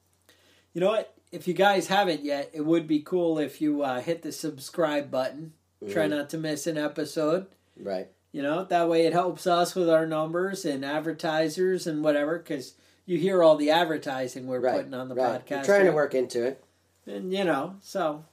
You 0.72 0.80
know 0.80 0.88
what? 0.88 1.12
If 1.32 1.46
you 1.46 1.54
guys 1.54 1.88
haven't 1.88 2.24
yet, 2.24 2.50
it 2.54 2.62
would 2.62 2.86
be 2.86 3.00
cool 3.00 3.38
if 3.38 3.60
you 3.60 3.82
uh, 3.82 4.00
hit 4.00 4.22
the 4.22 4.32
subscribe 4.32 5.10
button. 5.10 5.52
Try 5.90 6.06
not 6.06 6.30
to 6.30 6.38
miss 6.38 6.66
an 6.66 6.78
episode. 6.78 7.46
Right. 7.78 8.08
You 8.32 8.42
know, 8.42 8.64
that 8.64 8.88
way 8.88 9.04
it 9.06 9.12
helps 9.12 9.46
us 9.46 9.74
with 9.74 9.90
our 9.90 10.06
numbers 10.06 10.64
and 10.64 10.82
advertisers 10.84 11.86
and 11.86 12.02
whatever, 12.02 12.38
because 12.38 12.74
you 13.06 13.18
hear 13.18 13.42
all 13.42 13.56
the 13.56 13.70
advertising 13.70 14.46
we're 14.46 14.60
Right. 14.60 14.76
putting 14.76 14.94
on 14.94 15.08
the 15.08 15.14
right. 15.14 15.44
podcast. 15.46 15.58
We're 15.58 15.64
trying 15.64 15.86
to 15.86 15.92
work 15.92 16.14
into 16.14 16.44
it. 16.44 16.62
And, 17.06 17.32
you 17.32 17.44
know, 17.44 17.76
so, 17.82 18.24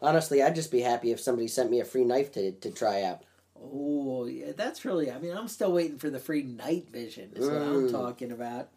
Honestly, 0.00 0.42
I'd 0.42 0.54
just 0.54 0.70
be 0.70 0.80
happy 0.80 1.10
if 1.10 1.18
somebody 1.18 1.48
sent 1.48 1.70
me 1.72 1.80
a 1.80 1.84
free 1.84 2.04
knife 2.04 2.30
to 2.32 2.52
to 2.52 2.70
try 2.70 3.02
out. 3.02 3.22
oh, 3.60 4.26
yeah, 4.26 4.52
that's 4.56 4.84
really, 4.84 5.10
I 5.10 5.18
mean, 5.18 5.36
I'm 5.36 5.48
still 5.48 5.72
waiting 5.72 5.98
for 5.98 6.08
the 6.10 6.20
free 6.20 6.44
night 6.44 6.88
vision, 6.92 7.30
is 7.34 7.48
what 7.48 7.60
I'm 7.60 7.88
Mm. 7.88 7.90
talking 7.90 8.30
about. 8.30 8.68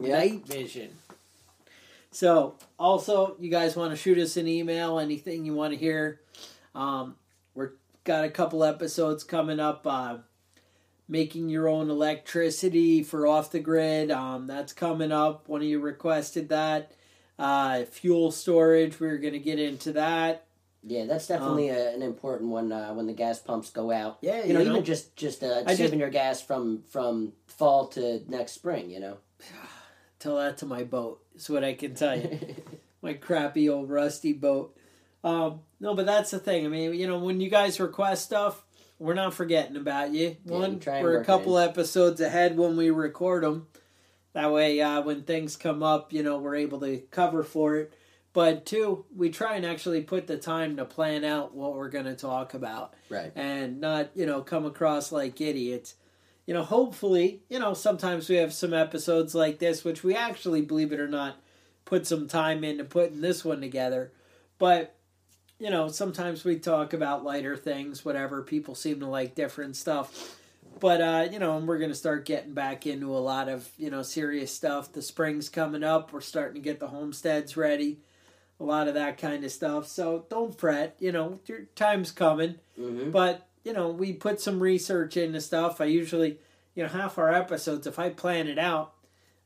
Yeah. 0.00 0.18
Night 0.18 0.44
vision. 0.46 0.90
So, 2.10 2.56
also, 2.78 3.36
you 3.38 3.50
guys 3.50 3.76
want 3.76 3.92
to 3.92 3.96
shoot 3.96 4.18
us 4.18 4.36
an 4.36 4.48
email, 4.48 4.98
anything 4.98 5.44
you 5.44 5.54
want 5.54 5.72
to 5.74 5.78
hear. 5.78 6.20
Um, 6.74 7.16
we're 7.54 7.72
got 8.04 8.24
a 8.24 8.30
couple 8.30 8.64
episodes 8.64 9.22
coming 9.24 9.60
up. 9.60 9.86
Uh, 9.86 10.18
making 11.08 11.48
your 11.48 11.68
own 11.68 11.90
electricity 11.90 13.02
for 13.02 13.26
off 13.26 13.50
the 13.50 13.60
grid. 13.60 14.10
Um, 14.10 14.46
that's 14.46 14.72
coming 14.72 15.12
up. 15.12 15.48
One 15.48 15.60
of 15.60 15.66
you 15.66 15.80
requested 15.80 16.48
that. 16.48 16.92
Uh, 17.38 17.84
fuel 17.84 18.30
storage. 18.30 18.98
We're 19.00 19.18
going 19.18 19.32
to 19.32 19.38
get 19.38 19.58
into 19.58 19.92
that. 19.92 20.46
Yeah, 20.86 21.06
that's 21.06 21.26
definitely 21.26 21.70
a, 21.70 21.94
an 21.94 22.02
important 22.02 22.50
one 22.50 22.70
uh, 22.70 22.92
when 22.92 23.06
the 23.06 23.14
gas 23.14 23.38
pumps 23.38 23.70
go 23.70 23.90
out. 23.90 24.12
Um, 24.12 24.16
Yeah, 24.20 24.44
you 24.44 24.52
know, 24.52 24.60
you 24.60 24.64
know. 24.66 24.72
even 24.72 24.84
just 24.84 25.16
just 25.16 25.42
uh, 25.42 25.66
saving 25.66 25.76
just- 25.76 25.94
your 25.94 26.10
gas 26.10 26.42
from 26.42 26.82
from 26.90 27.32
fall 27.46 27.88
to 27.88 28.22
next 28.28 28.52
spring. 28.52 28.90
You 28.90 29.00
know. 29.00 29.16
Tell 30.18 30.36
that 30.36 30.58
to 30.58 30.66
my 30.66 30.84
boat. 30.84 31.22
Is 31.34 31.50
what 31.50 31.64
I 31.64 31.74
can 31.74 31.94
tell 31.94 32.16
you. 32.18 32.38
my 33.02 33.14
crappy 33.14 33.68
old 33.68 33.90
rusty 33.90 34.32
boat. 34.32 34.74
Um, 35.22 35.60
no, 35.80 35.94
but 35.94 36.06
that's 36.06 36.30
the 36.30 36.38
thing. 36.38 36.64
I 36.64 36.68
mean, 36.68 36.94
you 36.94 37.06
know, 37.06 37.18
when 37.18 37.40
you 37.40 37.50
guys 37.50 37.80
request 37.80 38.24
stuff, 38.24 38.63
we're 39.04 39.14
not 39.14 39.34
forgetting 39.34 39.76
about 39.76 40.12
you. 40.12 40.36
One, 40.44 40.80
yeah, 40.84 41.02
we're 41.02 41.20
a 41.20 41.24
couple 41.24 41.58
episodes 41.58 42.20
ahead 42.20 42.56
when 42.56 42.76
we 42.76 42.90
record 42.90 43.44
them. 43.44 43.66
That 44.32 44.50
way, 44.50 44.80
uh, 44.80 45.02
when 45.02 45.22
things 45.22 45.56
come 45.56 45.82
up, 45.82 46.12
you 46.12 46.22
know, 46.22 46.38
we're 46.38 46.56
able 46.56 46.80
to 46.80 46.98
cover 47.10 47.42
for 47.42 47.76
it. 47.76 47.92
But 48.32 48.66
two, 48.66 49.04
we 49.14 49.30
try 49.30 49.54
and 49.54 49.66
actually 49.66 50.00
put 50.00 50.26
the 50.26 50.38
time 50.38 50.76
to 50.78 50.84
plan 50.84 51.22
out 51.22 51.54
what 51.54 51.74
we're 51.74 51.90
going 51.90 52.06
to 52.06 52.16
talk 52.16 52.54
about 52.54 52.94
right. 53.10 53.30
and 53.36 53.80
not 53.80 54.10
you 54.14 54.26
know 54.26 54.40
come 54.40 54.66
across 54.66 55.12
like 55.12 55.40
idiots 55.40 55.94
you 56.46 56.52
know 56.52 56.64
hopefully 56.64 57.42
you 57.48 57.58
know 57.58 57.74
sometimes 57.74 58.28
we 58.28 58.36
have 58.36 58.52
some 58.52 58.74
episodes 58.74 59.34
like 59.34 59.58
this 59.58 59.84
which 59.84 60.02
we 60.02 60.14
actually 60.14 60.62
believe 60.62 60.92
it 60.92 61.00
or 61.00 61.08
not 61.08 61.36
put 61.84 62.06
some 62.06 62.26
time 62.26 62.64
into 62.64 62.84
putting 62.84 63.20
this 63.20 63.44
one 63.44 63.60
together 63.60 64.12
but 64.58 64.93
you 65.58 65.70
know 65.70 65.88
sometimes 65.88 66.44
we 66.44 66.58
talk 66.58 66.92
about 66.92 67.24
lighter 67.24 67.56
things 67.56 68.04
whatever 68.04 68.42
people 68.42 68.74
seem 68.74 69.00
to 69.00 69.06
like 69.06 69.34
different 69.34 69.76
stuff. 69.76 70.38
But 70.80 71.00
uh 71.00 71.28
you 71.30 71.38
know 71.38 71.56
and 71.56 71.68
we're 71.68 71.78
gonna 71.78 71.94
start 71.94 72.24
getting 72.24 72.54
back 72.54 72.86
into 72.86 73.16
a 73.16 73.18
lot 73.18 73.48
of 73.48 73.68
you 73.78 73.90
know 73.90 74.02
serious 74.02 74.52
stuff. 74.52 74.92
The 74.92 75.02
spring's 75.02 75.48
coming 75.48 75.84
up 75.84 76.12
we're 76.12 76.20
starting 76.20 76.54
to 76.54 76.60
get 76.60 76.80
the 76.80 76.88
homesteads 76.88 77.56
ready 77.56 77.98
a 78.60 78.64
lot 78.64 78.86
of 78.86 78.94
that 78.94 79.18
kind 79.18 79.44
of 79.44 79.50
stuff. 79.50 79.86
So 79.86 80.26
don't 80.30 80.58
fret 80.58 80.96
you 80.98 81.12
know 81.12 81.40
your 81.46 81.62
time's 81.74 82.10
coming. 82.10 82.56
Hmm 82.76 83.10
but 83.10 83.46
you 83.64 83.72
know, 83.72 83.88
we 83.88 84.12
put 84.12 84.40
some 84.40 84.60
research 84.62 85.16
into 85.16 85.40
stuff. 85.40 85.80
I 85.80 85.86
usually, 85.86 86.38
you 86.74 86.82
know, 86.82 86.88
half 86.88 87.18
our 87.18 87.32
episodes, 87.32 87.86
if 87.86 87.98
I 87.98 88.10
plan 88.10 88.46
it 88.46 88.58
out, 88.58 88.92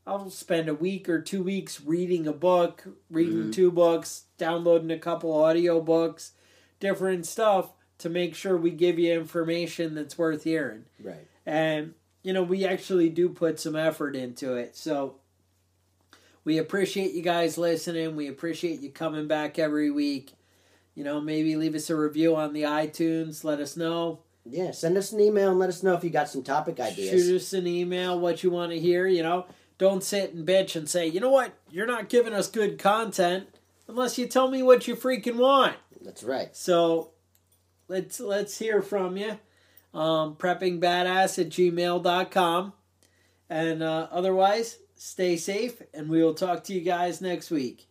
I'll 0.06 0.30
spend 0.30 0.68
a 0.68 0.74
week 0.74 1.08
or 1.08 1.20
two 1.20 1.42
weeks 1.42 1.80
reading 1.80 2.26
a 2.26 2.32
book, 2.32 2.84
reading 3.10 3.50
two 3.52 3.70
books, 3.70 4.24
downloading 4.38 4.90
a 4.90 4.98
couple 4.98 5.32
audio 5.32 5.80
books, 5.80 6.32
different 6.80 7.26
stuff 7.26 7.72
to 7.98 8.08
make 8.08 8.34
sure 8.34 8.56
we 8.56 8.70
give 8.70 8.98
you 8.98 9.12
information 9.12 9.94
that's 9.94 10.16
worth 10.16 10.44
hearing. 10.44 10.84
Right. 11.02 11.26
And, 11.44 11.94
you 12.22 12.32
know, 12.32 12.42
we 12.42 12.64
actually 12.64 13.10
do 13.10 13.28
put 13.28 13.58
some 13.60 13.76
effort 13.76 14.14
into 14.14 14.54
it. 14.54 14.76
So 14.76 15.16
we 16.44 16.58
appreciate 16.58 17.12
you 17.12 17.22
guys 17.22 17.58
listening. 17.58 18.16
We 18.16 18.28
appreciate 18.28 18.80
you 18.80 18.90
coming 18.90 19.26
back 19.26 19.58
every 19.58 19.90
week. 19.90 20.32
You 20.94 21.04
know, 21.04 21.20
maybe 21.20 21.56
leave 21.56 21.74
us 21.74 21.90
a 21.90 21.96
review 21.96 22.36
on 22.36 22.52
the 22.52 22.62
iTunes. 22.62 23.44
Let 23.44 23.60
us 23.60 23.76
know. 23.76 24.20
Yeah, 24.44 24.70
send 24.70 24.96
us 24.96 25.12
an 25.12 25.20
email 25.20 25.50
and 25.50 25.58
let 25.58 25.68
us 25.68 25.82
know 25.82 25.92
if 25.92 26.02
you 26.02 26.10
got 26.10 26.28
some 26.28 26.42
topic 26.42 26.80
ideas. 26.80 27.10
Shoot 27.10 27.36
us 27.36 27.52
an 27.52 27.66
email, 27.66 28.18
what 28.18 28.42
you 28.42 28.50
want 28.50 28.72
to 28.72 28.80
hear, 28.80 29.06
you 29.06 29.22
know. 29.22 29.46
Don't 29.76 30.02
sit 30.02 30.32
and 30.32 30.46
bitch 30.46 30.74
and 30.74 30.88
say, 30.88 31.06
you 31.06 31.20
know 31.20 31.30
what, 31.30 31.52
you're 31.70 31.86
not 31.86 32.08
giving 32.08 32.32
us 32.32 32.48
good 32.48 32.78
content 32.78 33.46
unless 33.88 34.18
you 34.18 34.26
tell 34.26 34.48
me 34.50 34.62
what 34.62 34.86
you 34.86 34.94
freaking 34.94 35.36
want. 35.36 35.76
That's 36.02 36.22
right. 36.22 36.54
So 36.54 37.12
let's 37.88 38.20
let's 38.20 38.58
hear 38.58 38.82
from 38.82 39.16
you. 39.16 39.38
Um, 39.94 40.36
preppingbadass 40.36 41.38
at 41.38 41.48
gmail.com. 41.48 42.72
And 43.50 43.82
uh, 43.82 44.08
otherwise, 44.10 44.78
stay 44.94 45.36
safe, 45.36 45.80
and 45.94 46.08
we 46.08 46.22
will 46.22 46.34
talk 46.34 46.64
to 46.64 46.74
you 46.74 46.82
guys 46.82 47.22
next 47.22 47.50
week. 47.50 47.88